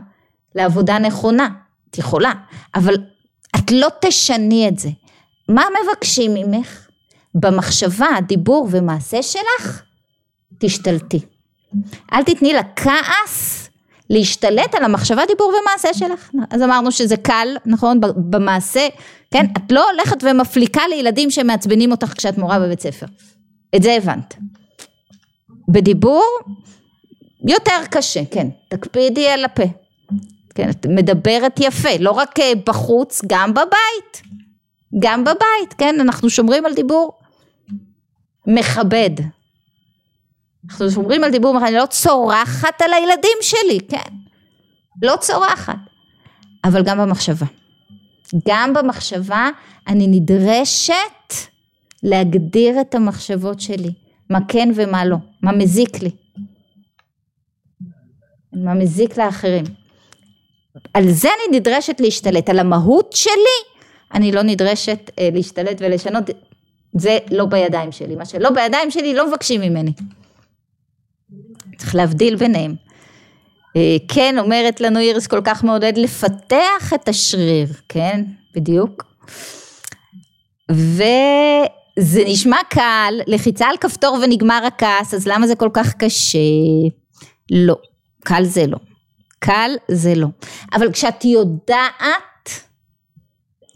לעבודה 0.54 0.98
נכונה, 0.98 1.48
את 1.90 1.98
יכולה, 1.98 2.32
אבל 2.74 2.94
את 3.56 3.70
לא 3.70 3.88
תשני 4.00 4.68
את 4.68 4.78
זה. 4.78 4.88
מה 5.48 5.64
מבקשים 5.84 6.34
ממך? 6.34 6.88
במחשבה, 7.34 8.08
דיבור 8.26 8.68
ומעשה 8.70 9.22
שלך, 9.22 9.82
תשתלטי. 10.58 11.20
אל 12.12 12.22
תתני 12.22 12.52
לכעס 12.52 13.61
להשתלט 14.12 14.74
על 14.74 14.84
המחשבה, 14.84 15.22
דיבור 15.26 15.52
ומעשה 15.62 15.94
שלך. 15.94 16.30
אז 16.50 16.62
אמרנו 16.62 16.92
שזה 16.92 17.16
קל, 17.16 17.48
נכון, 17.66 18.00
במעשה, 18.16 18.88
כן? 19.30 19.46
את 19.56 19.72
לא 19.72 19.90
הולכת 19.90 20.24
ומפליקה 20.24 20.82
לילדים 20.88 21.30
שמעצבנים 21.30 21.90
אותך 21.90 22.12
כשאת 22.16 22.38
מורה 22.38 22.58
בבית 22.58 22.80
ספר. 22.80 23.06
את 23.76 23.82
זה 23.82 23.92
הבנת. 23.96 24.36
בדיבור 25.68 26.24
יותר 27.48 27.86
קשה, 27.90 28.20
כן, 28.30 28.48
תקפידי 28.68 29.28
על 29.28 29.44
הפה. 29.44 29.62
כן, 30.54 30.70
את 30.70 30.86
מדברת 30.86 31.60
יפה, 31.60 31.96
לא 32.00 32.10
רק 32.10 32.40
אה, 32.40 32.52
בחוץ, 32.66 33.22
גם 33.26 33.50
בבית. 33.54 34.22
גם 34.98 35.24
בבית, 35.24 35.74
כן, 35.78 35.96
אנחנו 36.00 36.30
שומרים 36.30 36.66
על 36.66 36.74
דיבור 36.74 37.12
מכבד. 38.46 39.10
אנחנו 40.70 40.90
שומרים 40.90 41.24
על 41.24 41.30
דיבור 41.30 41.54
מכבד, 41.54 41.66
אני 41.66 41.76
לא 41.76 41.86
צורחת 41.86 42.82
על 42.82 42.92
הילדים 42.92 43.38
שלי, 43.40 43.78
כן. 43.88 44.14
לא 45.02 45.16
צורחת. 45.20 45.76
אבל 46.64 46.82
גם 46.82 46.98
במחשבה. 46.98 47.46
גם 48.48 48.74
במחשבה 48.74 49.48
אני 49.88 50.06
נדרשת 50.06 51.34
להגדיר 52.02 52.80
את 52.80 52.94
המחשבות 52.94 53.60
שלי. 53.60 53.92
מה 54.32 54.38
כן 54.48 54.68
ומה 54.74 55.04
לא, 55.04 55.16
מה 55.42 55.52
מזיק 55.52 56.02
לי, 56.02 56.10
מה 58.52 58.74
מזיק 58.74 59.18
לאחרים. 59.18 59.64
על 60.94 61.10
זה 61.10 61.28
אני 61.28 61.58
נדרשת 61.58 62.00
להשתלט, 62.00 62.48
על 62.48 62.58
המהות 62.58 63.12
שלי 63.12 63.58
אני 64.14 64.32
לא 64.32 64.42
נדרשת 64.42 65.10
אה, 65.18 65.28
להשתלט 65.32 65.76
ולשנות, 65.80 66.24
זה 66.96 67.18
לא 67.30 67.46
בידיים 67.46 67.92
שלי, 67.92 68.16
מה 68.16 68.24
שלא 68.24 68.50
בידיים 68.50 68.90
שלי 68.90 69.14
לא 69.14 69.28
מבקשים 69.28 69.60
ממני. 69.60 69.92
צריך 71.82 71.94
להבדיל 71.94 72.36
ביניהם. 72.36 72.74
אה, 73.76 73.96
כן, 74.08 74.38
אומרת 74.38 74.80
לנו 74.80 74.98
איריס 74.98 75.26
כל 75.26 75.40
כך 75.44 75.64
מעודד 75.64 75.92
לפתח 75.96 76.92
את 76.94 77.08
השריר, 77.08 77.68
כן, 77.88 78.24
בדיוק. 78.54 79.04
ו... 80.72 81.02
זה 81.98 82.22
נשמע 82.26 82.56
קל, 82.70 83.14
לחיצה 83.26 83.66
על 83.66 83.76
כפתור 83.76 84.18
ונגמר 84.22 84.62
הכעס, 84.66 85.14
אז 85.14 85.28
למה 85.28 85.46
זה 85.46 85.54
כל 85.54 85.68
כך 85.72 85.94
קשה? 85.94 86.38
לא, 87.50 87.76
קל 88.24 88.44
זה 88.44 88.66
לא. 88.66 88.78
קל 89.38 89.70
זה 89.88 90.14
לא. 90.14 90.26
אבל 90.72 90.92
כשאת 90.92 91.24
יודעת 91.24 92.50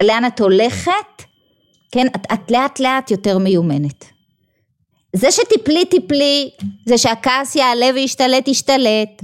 לאן 0.03 0.27
את 0.27 0.41
הולכת, 0.41 1.23
כן, 1.93 2.07
את, 2.17 2.27
את 2.33 2.51
לאט 2.51 2.81
לאט 2.81 3.11
יותר 3.11 3.39
מיומנת. 3.39 4.05
זה 5.17 5.31
שתיפלי 5.31 5.85
תיפלי, 5.85 6.51
זה 6.87 6.99
שהכעס 6.99 7.57
יעלה 7.57 7.87
וישתלט 7.95 8.49
ישתלט, 8.49 9.23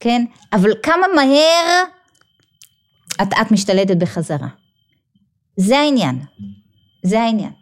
כן, 0.00 0.24
אבל 0.52 0.70
כמה 0.82 1.06
מהר 1.14 1.82
את, 3.22 3.28
את 3.40 3.50
משתלטת 3.50 3.96
בחזרה. 3.96 4.48
זה 5.56 5.78
העניין, 5.78 6.18
זה 7.02 7.20
העניין. 7.20 7.52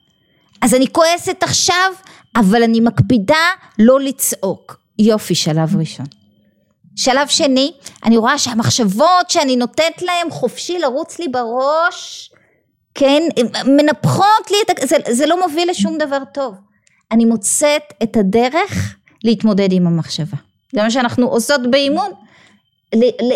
אז 0.63 0.75
אני 0.75 0.87
כועסת 0.93 1.43
עכשיו, 1.43 1.93
אבל 2.37 2.63
אני 2.63 2.81
מקפידה 2.81 3.47
לא 3.79 4.01
לצעוק. 4.01 4.81
יופי, 4.99 5.35
שלב 5.35 5.77
ראשון. 5.77 6.07
שלב 6.97 7.29
שני, 7.29 7.73
אני 8.05 8.17
רואה 8.17 8.39
שהמחשבות 8.39 9.31
שאני 9.31 9.57
נותנת 9.57 10.03
להן 10.03 10.31
חופשי 10.31 10.79
לרוץ 10.79 11.19
לי 11.19 11.29
בראש, 11.29 12.31
כן, 12.95 13.23
מנפחות 13.67 14.51
לי 14.51 14.57
את, 14.63 14.83
ה... 14.83 14.87
זה, 14.87 14.97
זה 15.11 15.27
לא 15.27 15.49
מוביל 15.49 15.71
לשום 15.71 15.99
דבר 15.99 16.19
טוב. 16.35 16.55
אני 17.13 17.25
מוצאת 17.25 17.83
את 18.03 18.17
הדרך 18.17 18.97
להתמודד 19.25 19.69
עם 19.73 19.87
המחשבה. 19.87 20.37
זה 20.73 20.83
מה 20.83 20.91
שאנחנו 20.91 21.27
עושות 21.27 21.61
באימון, 21.71 22.11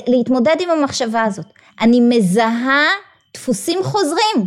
להתמודד 0.07 0.57
עם 0.61 0.71
המחשבה 0.71 1.23
הזאת. 1.23 1.47
אני 1.81 2.01
מזהה 2.01 2.87
דפוסים 3.35 3.79
חוזרים 3.83 4.47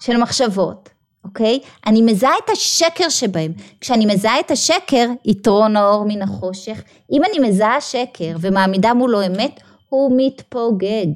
של 0.00 0.16
מחשבות, 0.16 0.88
אוקיי? 1.24 1.60
אני 1.86 2.02
מזהה 2.02 2.34
את 2.44 2.50
השקר 2.50 3.08
שבהם. 3.08 3.52
כשאני 3.80 4.06
מזהה 4.06 4.40
את 4.40 4.50
השקר, 4.50 5.08
יתרון 5.24 5.76
האור 5.76 6.04
מן 6.08 6.22
החושך. 6.22 6.82
אם 7.12 7.22
אני 7.24 7.48
מזהה 7.48 7.80
שקר 7.80 8.36
ומעמידה 8.40 8.94
מולו 8.94 9.26
אמת, 9.26 9.60
הוא 9.88 10.12
מתפוגג. 10.16 11.06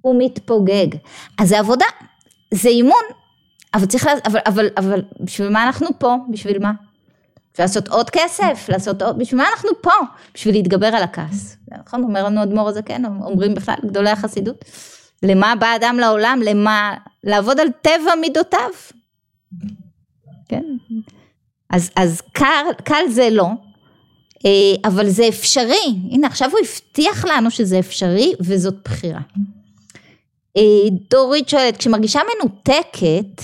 הוא 0.00 0.14
מתפוגג. 0.18 0.86
אז 1.38 1.48
זה 1.48 1.58
עבודה, 1.58 1.86
זה 2.54 2.68
אימון, 2.68 3.02
אבל 3.74 3.86
צריך, 3.86 4.06
אבל, 4.26 4.38
אבל, 4.46 4.68
אבל 4.76 5.02
בשביל 5.20 5.48
מה 5.48 5.66
אנחנו 5.66 5.88
פה? 5.98 6.16
בשביל 6.30 6.58
מה? 6.58 6.72
בשביל 7.52 7.64
לעשות 7.64 7.88
עוד 7.88 8.10
כסף, 8.10 8.66
לעשות 8.68 9.02
עוד, 9.02 9.18
בשביל 9.18 9.40
מה 9.40 9.48
אנחנו 9.52 9.70
פה? 9.80 9.90
בשביל 10.34 10.54
להתגבר 10.54 10.86
על 10.86 11.02
הכעס. 11.02 11.56
נכון? 11.84 12.02
אומר 12.02 12.24
לנו 12.24 12.42
אדמו"ר 12.42 12.68
הזה, 12.68 12.82
כן, 12.82 13.04
אומרים 13.04 13.54
בכלל 13.54 13.74
גדולי 13.86 14.10
החסידות. 14.10 14.64
למה 15.22 15.54
בא 15.56 15.76
אדם 15.76 15.96
לעולם? 16.00 16.40
למה? 16.44 16.94
לעבוד 17.24 17.60
על 17.60 17.68
טבע 17.82 18.14
מידותיו. 18.20 18.70
כן? 20.48 20.64
אז, 21.70 21.90
אז 21.96 22.20
קל, 22.32 22.64
קל 22.84 23.08
זה 23.10 23.28
לא, 23.30 23.48
אה, 24.46 24.50
אבל 24.84 25.08
זה 25.08 25.28
אפשרי. 25.28 25.96
הנה 26.10 26.26
עכשיו 26.26 26.50
הוא 26.50 26.58
הבטיח 26.58 27.24
לנו 27.24 27.50
שזה 27.50 27.78
אפשרי 27.78 28.32
וזאת 28.40 28.74
בחירה. 28.84 29.20
אה, 30.58 30.88
דורית 31.10 31.48
שואלת, 31.48 31.76
כשמרגישה 31.76 32.20
מנותקת, 32.34 33.42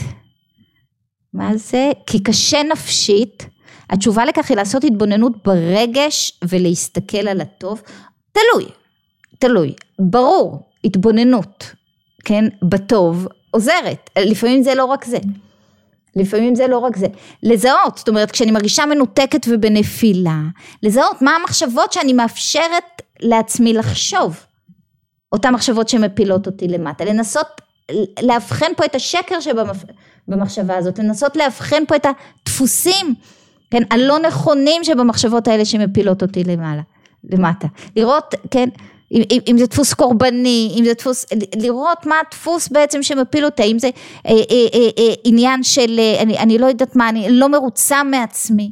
מה 1.33 1.57
זה? 1.57 1.91
כי 2.07 2.23
קשה 2.23 2.63
נפשית, 2.63 3.47
התשובה 3.91 4.25
לכך 4.25 4.49
היא 4.49 4.57
לעשות 4.57 4.85
התבוננות 4.85 5.33
ברגש 5.45 6.39
ולהסתכל 6.49 7.29
על 7.29 7.41
הטוב. 7.41 7.83
תלוי, 8.33 8.69
תלוי. 9.39 9.75
ברור, 9.99 10.71
התבוננות, 10.85 11.73
כן, 12.25 12.45
בטוב, 12.63 13.29
עוזרת. 13.51 14.11
לפעמים 14.19 14.63
זה 14.63 14.75
לא 14.75 14.85
רק 14.85 15.05
זה. 15.05 15.19
לפעמים 16.17 16.55
זה 16.55 16.67
לא 16.67 16.79
רק 16.79 16.97
זה. 16.97 17.07
לזהות, 17.43 17.99
זאת 17.99 18.09
אומרת, 18.09 18.31
כשאני 18.31 18.51
מרגישה 18.51 18.87
מנותקת 18.87 19.47
ובנפילה, 19.49 20.41
לזהות 20.83 21.23
מה 21.23 21.37
המחשבות 21.37 21.93
שאני 21.93 22.13
מאפשרת 22.13 23.03
לעצמי 23.21 23.73
לחשוב. 23.73 24.47
אותן 25.35 25.55
מחשבות 25.55 25.89
שמפילות 25.89 26.47
אותי 26.47 26.69
למטה. 26.69 27.05
לנסות 27.05 27.47
לאבחן 28.23 28.73
פה 28.77 28.85
את 28.85 28.95
השקר 28.95 29.37
שבמחשבה 29.41 30.77
הזאת, 30.77 30.99
לנסות 30.99 31.37
לאבחן 31.37 31.87
פה 31.89 31.97
את 31.97 32.07
הדפוסים, 32.07 33.15
כן, 33.71 33.83
הלא 33.91 34.19
נכונים 34.19 34.85
שבמחשבות 34.85 35.49
האלה 35.49 35.65
שמפילות 35.65 36.23
אותי 36.23 36.45
למעלה, 36.45 36.83
למטה. 37.25 37.69
לראות, 37.97 38.35
כן, 38.51 38.69
אם, 39.13 39.23
אם, 39.31 39.39
אם 39.49 39.59
זה 39.59 39.67
דפוס 39.67 39.95
קורבני, 39.95 40.75
אם 40.79 40.85
זה 40.85 40.95
דפוס, 40.95 41.27
לראות 41.57 42.07
מה 42.07 42.15
הדפוס 42.27 42.69
בעצם 42.69 43.03
שמפיל 43.03 43.45
אותה, 43.45 43.63
אם 43.63 43.79
זה 43.79 43.91
אה, 44.27 44.33
אה, 44.33 44.37
אה, 44.75 44.89
אה, 44.99 45.15
עניין 45.25 45.63
של, 45.63 45.99
אה, 45.99 46.23
אני, 46.23 46.39
אני 46.39 46.59
לא 46.59 46.67
יודעת 46.67 46.97
מה, 46.97 47.09
אני 47.09 47.27
לא 47.31 47.49
מרוצה 47.49 48.03
מעצמי, 48.03 48.71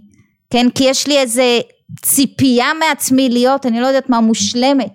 כן, 0.50 0.66
כי 0.74 0.84
יש 0.84 1.06
לי 1.06 1.18
איזה 1.18 1.60
ציפייה 2.02 2.66
מעצמי 2.80 3.28
להיות, 3.28 3.66
אני 3.66 3.80
לא 3.80 3.86
יודעת 3.86 4.10
מה, 4.10 4.20
מושלמת, 4.20 4.92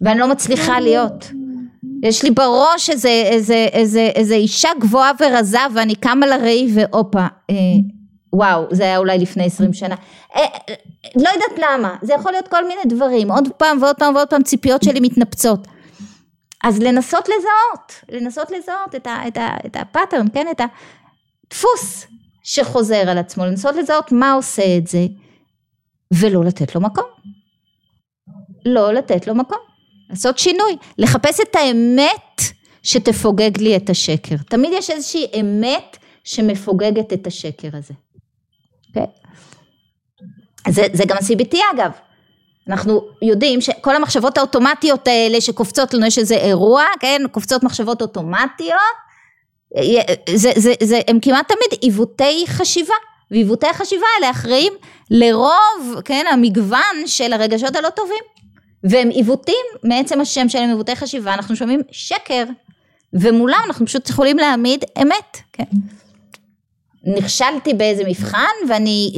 ואני 0.00 0.20
לא 0.20 0.28
מצליחה 0.28 0.80
להיות. 0.80 1.30
יש 2.02 2.22
לי 2.22 2.30
בראש 2.30 2.90
איזה, 2.90 3.08
איזה, 3.08 3.68
איזה, 3.72 4.10
איזה 4.14 4.34
אישה 4.34 4.68
גבוהה 4.80 5.12
ורזה 5.20 5.58
ואני 5.74 5.94
קמה 5.94 6.26
לראי 6.26 6.68
והופה, 6.74 7.26
אה, 7.50 7.54
וואו, 8.32 8.66
זה 8.70 8.82
היה 8.82 8.98
אולי 8.98 9.18
לפני 9.18 9.44
עשרים 9.44 9.72
שנה. 9.72 9.94
אה, 10.36 10.42
לא 11.16 11.28
יודעת 11.28 11.58
למה, 11.58 11.96
זה 12.02 12.14
יכול 12.14 12.32
להיות 12.32 12.48
כל 12.48 12.68
מיני 12.68 12.80
דברים, 12.86 13.30
עוד 13.30 13.48
פעם 13.56 13.82
ועוד 13.82 13.96
פעם 13.96 14.14
ועוד 14.14 14.28
פעם 14.28 14.42
ציפיות 14.42 14.82
שלי 14.82 15.00
מתנפצות. 15.00 15.68
אז 16.64 16.78
לנסות 16.78 17.28
לזהות, 17.28 18.04
לנסות 18.20 18.50
לזהות 18.50 18.94
את, 18.96 19.06
ה, 19.06 19.28
את, 19.28 19.36
ה, 19.36 19.48
את 19.66 19.76
הפאטרן, 19.76 20.26
כן, 20.32 20.46
את 20.50 20.60
הדפוס 20.60 22.06
שחוזר 22.42 23.10
על 23.10 23.18
עצמו, 23.18 23.46
לנסות 23.46 23.76
לזהות 23.76 24.12
מה 24.12 24.32
עושה 24.32 24.76
את 24.76 24.86
זה, 24.86 25.06
ולא 26.14 26.44
לתת 26.44 26.74
לו 26.74 26.80
מקום. 26.80 27.04
לא 28.66 28.92
לתת 28.92 29.26
לו 29.26 29.34
מקום. 29.34 29.69
לעשות 30.10 30.38
שינוי, 30.38 30.76
לחפש 30.98 31.40
את 31.40 31.56
האמת 31.56 32.40
שתפוגג 32.82 33.58
לי 33.58 33.76
את 33.76 33.90
השקר. 33.90 34.36
תמיד 34.48 34.70
יש 34.72 34.90
איזושהי 34.90 35.26
אמת 35.40 35.96
שמפוגגת 36.24 37.12
את 37.12 37.26
השקר 37.26 37.68
הזה. 37.72 37.94
Okay? 37.94 38.88
אוקיי? 38.88 39.06
זה, 40.68 40.86
זה 40.92 41.04
גם 41.06 41.16
ה-CBT 41.16 41.56
אגב. 41.74 41.90
אנחנו 42.68 43.00
יודעים 43.22 43.60
שכל 43.60 43.96
המחשבות 43.96 44.38
האוטומטיות 44.38 45.08
האלה 45.08 45.40
שקופצות 45.40 45.94
לנו, 45.94 46.06
יש 46.06 46.18
איזה 46.18 46.34
אירוע, 46.34 46.84
כן, 47.00 47.22
קופצות 47.32 47.62
מחשבות 47.62 48.02
אוטומטיות, 48.02 48.80
זה, 50.34 50.52
זה, 50.56 50.72
זה, 50.82 51.00
הם 51.08 51.20
כמעט 51.20 51.48
תמיד 51.48 51.80
עיוותי 51.80 52.44
חשיבה, 52.46 52.94
ועיוותי 53.30 53.66
החשיבה 53.66 54.06
האלה 54.16 54.30
אחראים 54.30 54.72
לרוב, 55.10 56.00
כן, 56.04 56.24
המגוון 56.32 57.06
של 57.06 57.32
הרגשות 57.32 57.76
הלא 57.76 57.88
טובים, 57.90 58.24
והם 58.84 59.08
עיוותים 59.08 59.64
מעצם 59.84 60.20
השם 60.20 60.48
שלהם 60.48 60.68
עיוותי 60.68 60.96
חשיבה, 60.96 61.34
אנחנו 61.34 61.56
שומעים 61.56 61.80
שקר, 61.90 62.44
ומולם 63.12 63.60
אנחנו 63.66 63.86
פשוט 63.86 64.10
יכולים 64.10 64.36
להעמיד 64.36 64.84
אמת, 65.02 65.36
כן. 65.52 65.64
נכשלתי 67.04 67.74
באיזה 67.74 68.02
מבחן 68.08 68.46
ואני 68.68 69.12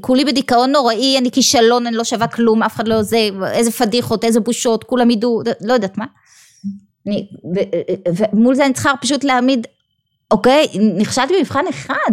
כולי 0.00 0.24
בדיכאון 0.24 0.72
נוראי, 0.72 1.18
אני 1.18 1.30
כישלון, 1.30 1.86
אני 1.86 1.96
לא 1.96 2.04
שווה 2.04 2.26
כלום, 2.26 2.62
אף 2.62 2.74
אחד 2.74 2.88
לא 2.88 3.02
זה, 3.02 3.28
איזה 3.52 3.70
פדיחות, 3.70 4.24
איזה 4.24 4.40
בושות, 4.40 4.84
כולם 4.84 5.10
ידעו, 5.10 5.42
לא 5.60 5.72
יודעת 5.72 5.98
מה. 5.98 6.04
אני, 7.06 7.28
ומול 8.32 8.54
זה 8.54 8.64
אני 8.64 8.74
צריכה 8.74 8.92
פשוט 9.00 9.24
להעמיד, 9.24 9.66
אוקיי, 10.30 10.66
נכשלתי 10.96 11.34
במבחן 11.38 11.64
אחד. 11.70 12.12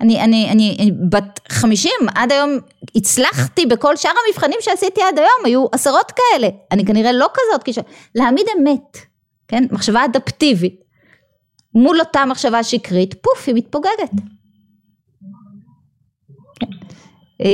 אני, 0.00 0.20
אני, 0.20 0.50
אני, 0.50 0.76
אני 0.80 0.92
בת 1.08 1.40
חמישים, 1.48 2.00
עד 2.14 2.32
היום 2.32 2.50
הצלחתי 2.94 3.66
בכל 3.66 3.96
שאר 3.96 4.10
המבחנים 4.26 4.58
שעשיתי 4.60 5.00
עד 5.02 5.18
היום, 5.18 5.44
היו 5.44 5.66
עשרות 5.72 6.12
כאלה. 6.12 6.48
אני 6.72 6.84
כנראה 6.84 7.12
לא 7.12 7.26
כזאת 7.34 7.62
כישלון. 7.62 7.86
להעמיד 8.14 8.46
אמת, 8.58 8.98
כן? 9.48 9.64
מחשבה 9.70 10.04
אדפטיבית. 10.04 10.80
מול 11.74 12.00
אותה 12.00 12.24
מחשבה 12.24 12.62
שקרית, 12.62 13.14
פוף, 13.14 13.44
היא 13.46 13.54
מתפוגגת. 13.54 14.10
אה, 17.40 17.50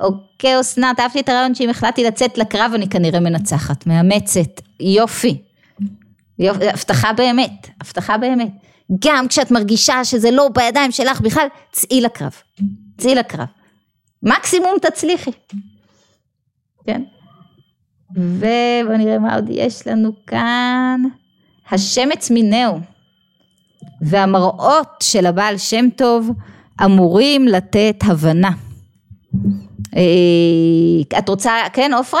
אוקיי 0.00 0.60
אסנת 0.60 1.00
אהבתי 1.00 1.20
את 1.20 1.28
הרעיון 1.28 1.54
שאם 1.54 1.70
החלטתי 1.70 2.04
לצאת 2.04 2.38
לקרב 2.38 2.72
אני 2.74 2.88
כנראה 2.88 3.20
מנצחת, 3.20 3.86
מאמצת, 3.86 4.60
יופי, 4.80 5.42
יופי, 6.38 6.68
הבטחה 6.68 7.12
באמת, 7.12 7.68
הבטחה 7.80 8.18
באמת, 8.18 8.52
גם 8.98 9.28
כשאת 9.28 9.50
מרגישה 9.50 10.04
שזה 10.04 10.30
לא 10.30 10.48
בידיים 10.54 10.92
שלך 10.92 11.20
בכלל, 11.20 11.46
צאי 11.72 12.00
לקרב, 12.00 12.34
צאי 12.98 13.14
לקרב, 13.14 13.46
מקסימום 14.22 14.74
תצליחי, 14.82 15.30
כן, 16.86 17.02
ובוא 18.10 18.96
נראה 18.98 19.18
מה 19.18 19.34
עוד 19.34 19.44
יש 19.48 19.86
לנו 19.86 20.12
כאן, 20.26 21.00
השמץ 21.70 22.30
מינהו 22.30 22.80
והמראות 24.00 24.88
של 25.02 25.26
הבעל 25.26 25.58
שם 25.58 25.90
טוב 25.96 26.30
אמורים 26.84 27.48
לתת 27.48 27.96
הבנה. 28.02 28.50
אה, 29.96 31.18
את 31.18 31.28
רוצה, 31.28 31.52
כן 31.72 31.94
עופרה? 31.94 32.20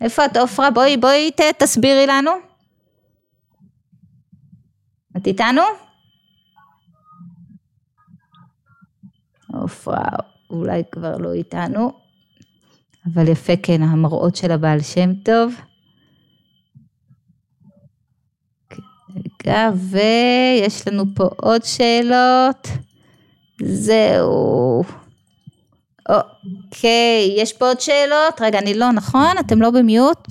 איפה 0.00 0.24
את 0.24 0.36
עופרה? 0.36 0.70
בואי, 0.70 0.96
בואי 0.96 1.30
תסבירי 1.58 2.06
לנו. 2.06 2.30
את 5.16 5.26
איתנו? 5.26 5.62
עופרה 9.52 10.08
אולי 10.50 10.82
כבר 10.92 11.16
לא 11.16 11.32
איתנו, 11.32 11.92
אבל 13.06 13.28
יפה 13.28 13.52
כן, 13.62 13.82
המראות 13.82 14.36
של 14.36 14.52
הבעל 14.52 14.80
שם 14.80 15.14
טוב. 15.14 15.54
רגע, 19.16 19.70
ויש 19.74 20.88
לנו 20.88 21.04
פה 21.14 21.28
עוד 21.36 21.64
שאלות. 21.64 22.68
זהו. 23.62 24.84
אוקיי, 26.08 27.34
יש 27.36 27.52
פה 27.52 27.66
עוד 27.68 27.80
שאלות? 27.80 28.40
רגע, 28.40 28.58
אני 28.58 28.74
לא, 28.74 28.92
נכון? 28.92 29.38
אתם 29.40 29.62
לא 29.62 29.70
במיוט? 29.70 30.28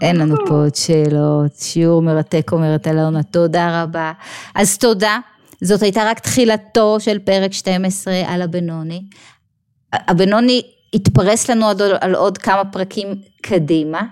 אין 0.00 0.16
לנו 0.16 0.36
פה 0.46 0.54
עוד 0.54 0.74
שאלות. 0.74 1.52
שיעור 1.56 2.02
מרתק 2.02 2.52
אומרת 2.52 2.88
אלונה, 2.88 3.22
תודה 3.22 3.82
רבה. 3.82 4.12
אז 4.54 4.78
תודה. 4.78 5.18
זאת 5.60 5.82
הייתה 5.82 6.04
רק 6.10 6.18
תחילתו 6.18 7.00
של 7.00 7.18
פרק 7.18 7.52
12 7.52 8.22
על 8.26 8.42
הבנוני. 8.42 9.02
הבנוני 9.92 10.62
התפרס 10.94 11.50
לנו 11.50 11.68
על, 11.68 11.76
על 12.00 12.14
עוד 12.14 12.38
כמה 12.38 12.64
פרקים 12.64 13.14
קדימה. 13.42 14.02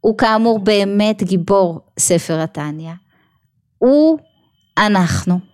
הוא 0.00 0.18
כאמור 0.18 0.58
באמת 0.58 1.22
גיבור 1.22 1.80
ספר 1.98 2.40
התניא. 2.40 2.92
הוא 3.78 4.18
אנחנו. 4.78 5.49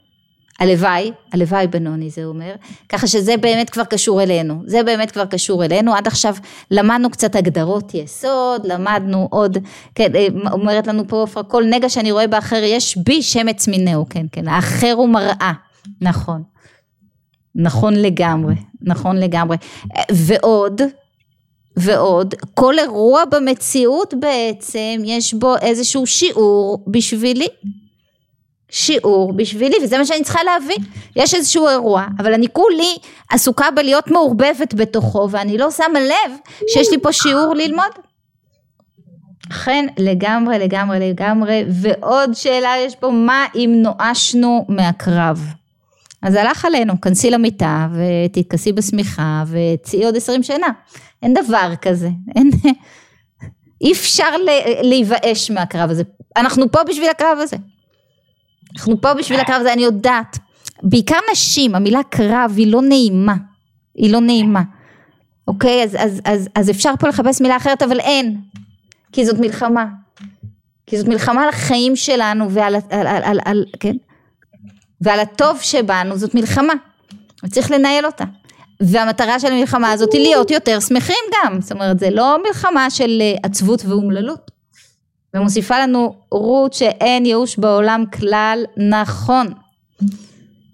הלוואי, 0.61 1.13
הלוואי 1.33 1.67
בנוני 1.67 2.11
זה 2.11 2.25
אומר, 2.25 2.55
ככה 2.89 3.07
שזה 3.07 3.37
באמת 3.37 3.71
כבר 3.71 3.85
קשור 3.85 4.23
אלינו, 4.23 4.63
זה 4.67 4.83
באמת 4.83 5.11
כבר 5.11 5.25
קשור 5.25 5.65
אלינו, 5.65 5.95
עד 5.95 6.07
עכשיו 6.07 6.35
למדנו 6.71 7.11
קצת 7.11 7.37
הגדרות 7.37 7.95
יסוד, 7.95 8.67
למדנו 8.67 9.29
עוד, 9.31 9.59
כן, 9.95 10.15
אה, 10.15 10.27
אומרת 10.53 10.87
לנו 10.87 11.09
פה 11.09 11.23
עפרה, 11.23 11.43
כל 11.43 11.65
נגע 11.71 11.89
שאני 11.89 12.13
רואה 12.13 12.27
באחר 12.27 12.63
יש 12.63 12.97
בי 12.97 13.23
שמץ 13.23 13.69
מינהו, 13.69 14.07
כן, 14.11 14.27
כן, 14.33 14.49
האחר 14.49 14.93
הוא 14.93 15.09
מראה, 15.09 15.53
נכון, 16.01 16.43
נכון 17.55 17.95
לגמרי, 17.95 18.55
נכון 18.81 19.17
לגמרי, 19.17 19.57
ועוד, 20.13 20.81
ועוד, 21.77 22.35
כל 22.55 22.79
אירוע 22.79 23.25
במציאות 23.25 24.15
בעצם 24.21 25.03
יש 25.05 25.35
בו 25.35 25.57
איזשהו 25.57 26.07
שיעור 26.07 26.85
בשבילי. 26.87 27.47
שיעור 28.77 29.33
בשבילי 29.33 29.77
וזה 29.83 29.99
מה 29.99 30.07
שאני 30.07 30.23
צריכה 30.23 30.45
להבין. 30.45 30.79
יש 31.17 31.35
איזשהו 31.35 31.69
אירוע 31.69 32.07
אבל 32.19 32.35
אני 32.35 32.47
כולי 32.53 32.97
עסוקה 33.31 33.71
בלהיות 33.71 34.11
מעורבבת 34.11 34.75
בתוכו 34.75 35.29
ואני 35.31 35.59
לא 35.59 35.71
שמה 35.71 36.01
לב 36.01 36.37
שיש 36.69 36.91
לי 36.91 36.99
פה 36.99 37.13
שיעור 37.13 37.55
ללמוד. 37.55 37.91
אכן 39.51 39.87
לגמרי 39.99 40.59
לגמרי 40.59 41.11
לגמרי 41.11 41.65
ועוד 41.71 42.35
שאלה 42.35 42.75
יש 42.79 42.97
פה 42.97 43.11
מה 43.11 43.47
אם 43.55 43.75
נואשנו 43.77 44.67
מהקרב? 44.69 45.47
אז 46.23 46.35
הלך 46.35 46.65
עלינו 46.65 47.01
כנסי 47.01 47.31
למיטה 47.31 47.89
ותתכסי 47.93 48.73
בשמיכה 48.73 49.45
וצאי 49.47 50.05
עוד 50.05 50.17
עשרים 50.17 50.43
שנה. 50.43 50.69
אין 51.23 51.35
דבר 51.35 51.73
כזה. 51.83 52.09
אין 52.37 52.51
אי 53.81 53.93
אפשר 53.93 54.31
להיוואש 54.83 55.51
מהקרב 55.51 55.91
הזה. 55.91 56.03
אנחנו 56.37 56.73
פה 56.73 56.79
בשביל 56.85 57.09
הקרב 57.09 57.39
הזה 57.41 57.57
אנחנו 58.77 59.01
פה 59.01 59.15
בשביל 59.15 59.41
הקרב 59.41 59.61
הזה, 59.61 59.73
אני 59.73 59.83
יודעת. 59.83 60.39
בעיקר 60.83 61.19
נשים, 61.33 61.75
המילה 61.75 62.01
קרב 62.11 62.53
היא 62.57 62.73
לא 62.73 62.83
נעימה. 62.83 63.35
היא 63.95 64.13
לא 64.13 64.21
נעימה. 64.21 64.63
אוקיי? 65.49 65.85
אז, 65.85 65.97
אז, 65.99 66.21
אז, 66.25 66.49
אז 66.55 66.71
אפשר 66.71 66.93
פה 66.99 67.09
לחפש 67.09 67.41
מילה 67.41 67.57
אחרת, 67.57 67.83
אבל 67.83 68.01
אין. 68.01 68.41
כי 69.13 69.27
זאת 69.27 69.39
מלחמה. 69.39 69.87
כי 70.87 70.99
זאת 70.99 71.09
מלחמה 71.09 71.43
על 71.43 71.49
החיים 71.49 71.97
שלנו 71.97 72.51
ועל, 72.51 72.75
על, 72.75 73.07
על, 73.07 73.23
על, 73.25 73.39
על, 73.45 73.65
כן? 73.81 73.97
ועל 75.01 75.21
הטוב 75.21 75.59
שבנו, 75.61 76.17
זאת 76.17 76.35
מלחמה. 76.35 76.73
וצריך 77.45 77.71
לנהל 77.71 78.07
אותה. 78.07 78.25
והמטרה 78.81 79.41
של 79.41 79.53
המלחמה 79.53 79.93
הזאת 79.93 80.13
היא 80.13 80.21
להיות 80.21 80.51
יותר 80.51 80.81
שמחים 80.81 81.17
גם. 81.35 81.61
זאת 81.61 81.73
אומרת, 81.73 81.99
זה 81.99 82.11
לא 82.11 82.39
מלחמה 82.47 82.91
של 82.91 83.19
אה, 83.21 83.35
עצבות 83.43 83.85
ואומללות. 83.85 84.51
ומוסיפה 85.37 85.79
לנו 85.79 86.15
רות 86.33 86.73
שאין 86.73 87.27
ייאוש 87.27 87.57
בעולם 87.59 88.05
כלל 88.13 88.65
נכון. 88.77 89.47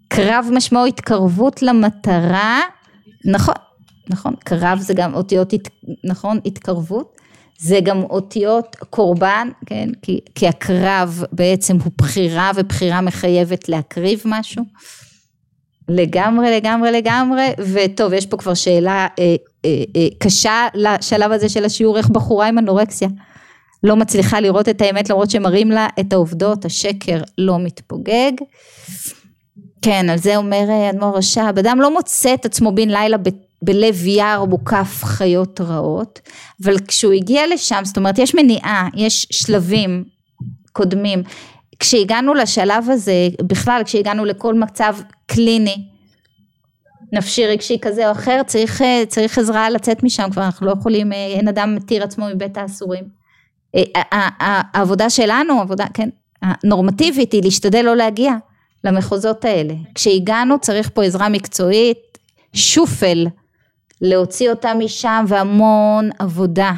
קרב 0.08 0.48
משמעו 0.52 0.86
התקרבות 0.86 1.62
למטרה, 1.62 2.60
נכון, 3.24 3.54
נכון, 4.10 4.34
קרב 4.44 4.78
זה 4.78 4.94
גם 4.94 5.14
אותיות, 5.14 5.52
נכון, 6.04 6.40
התקרבות, 6.46 7.16
זה 7.58 7.78
גם 7.82 8.02
אותיות 8.02 8.76
קורבן, 8.90 9.48
כן, 9.66 9.88
כי, 10.02 10.20
כי 10.34 10.48
הקרב 10.48 11.24
בעצם 11.32 11.76
הוא 11.84 11.92
בחירה 11.98 12.50
ובחירה 12.54 13.00
מחייבת 13.00 13.68
להקריב 13.68 14.22
משהו. 14.24 14.64
לגמרי, 15.88 16.56
לגמרי, 16.56 16.92
לגמרי, 16.92 17.48
וטוב, 17.72 18.12
יש 18.12 18.26
פה 18.26 18.36
כבר 18.36 18.54
שאלה 18.54 19.06
אה, 19.18 19.24
אה, 19.64 19.84
אה, 19.96 20.06
קשה 20.18 20.66
לשלב 20.74 21.32
הזה 21.32 21.48
של 21.48 21.64
השיעור, 21.64 21.98
איך 21.98 22.08
בחורה 22.08 22.48
עם 22.48 22.58
אנורקסיה. 22.58 23.08
לא 23.84 23.96
מצליחה 23.96 24.40
לראות 24.40 24.68
את 24.68 24.80
האמת 24.80 25.10
למרות 25.10 25.30
שמראים 25.30 25.70
לה 25.70 25.88
את 26.00 26.12
העובדות, 26.12 26.64
השקר 26.64 27.18
לא 27.38 27.58
מתפוגג. 27.58 28.32
כן, 29.82 30.10
על 30.10 30.18
זה 30.18 30.36
אומר 30.36 30.66
אה, 30.68 30.90
אדמו"ר 30.90 31.16
רש"ב, 31.16 31.58
אדם 31.58 31.80
לא 31.80 31.94
מוצא 31.94 32.34
את 32.34 32.44
עצמו 32.44 32.72
בן 32.72 32.88
לילה 32.88 33.16
ב, 33.16 33.28
בלב 33.62 34.06
יער 34.06 34.44
מוקף 34.44 35.00
חיות 35.04 35.60
רעות, 35.60 36.20
אבל 36.64 36.78
כשהוא 36.78 37.12
הגיע 37.12 37.42
לשם, 37.54 37.80
זאת 37.84 37.96
אומרת 37.96 38.18
יש 38.18 38.34
מניעה, 38.34 38.88
יש 38.94 39.26
שלבים 39.30 40.04
קודמים. 40.72 41.22
כשהגענו 41.78 42.34
לשלב 42.34 42.90
הזה, 42.90 43.28
בכלל 43.42 43.82
כשהגענו 43.84 44.24
לכל 44.24 44.54
מצב 44.54 44.96
קליני, 45.26 45.76
נפשי 47.12 47.46
רגשי 47.46 47.78
כזה 47.82 48.06
או 48.06 48.12
אחר, 48.12 48.40
צריך, 48.46 48.82
אה, 48.82 49.02
צריך 49.08 49.38
עזרה 49.38 49.70
לצאת 49.70 50.02
משם, 50.02 50.28
כבר 50.32 50.44
אנחנו 50.44 50.66
לא 50.66 50.72
יכולים, 50.72 51.12
אה, 51.12 51.26
אין 51.26 51.48
אדם 51.48 51.74
מתיר 51.74 52.04
עצמו 52.04 52.26
מבית 52.34 52.56
האסורים. 52.56 53.21
העבודה 54.74 55.10
שלנו, 55.10 55.60
עבודה, 55.60 55.84
כן, 55.94 56.08
הנורמטיבית 56.42 57.32
היא 57.32 57.42
להשתדל 57.42 57.82
לא 57.82 57.96
להגיע 57.96 58.34
למחוזות 58.84 59.44
האלה. 59.44 59.74
כשהגענו 59.94 60.58
צריך 60.58 60.90
פה 60.94 61.04
עזרה 61.04 61.28
מקצועית, 61.28 62.18
שופל, 62.52 63.26
להוציא 64.00 64.50
אותה 64.50 64.74
משם 64.74 65.24
והמון 65.28 66.10
עבודה, 66.18 66.72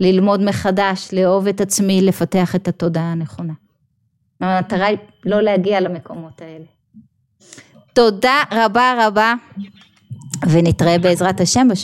ללמוד 0.00 0.42
מחדש, 0.42 1.08
לאהוב 1.12 1.46
את 1.46 1.60
עצמי, 1.60 2.02
לפתח 2.02 2.54
את 2.54 2.68
התודעה 2.68 3.12
הנכונה. 3.12 3.52
המטרה 4.40 4.86
היא 4.86 4.98
לא 5.24 5.40
להגיע 5.40 5.80
למקומות 5.80 6.40
האלה. 6.40 6.64
תודה 7.92 8.42
רבה 8.52 9.06
רבה 9.06 9.34
ונתראה 10.50 10.98
בעזרת 10.98 11.40
השם 11.40 11.68
בשבוע. 11.70 11.80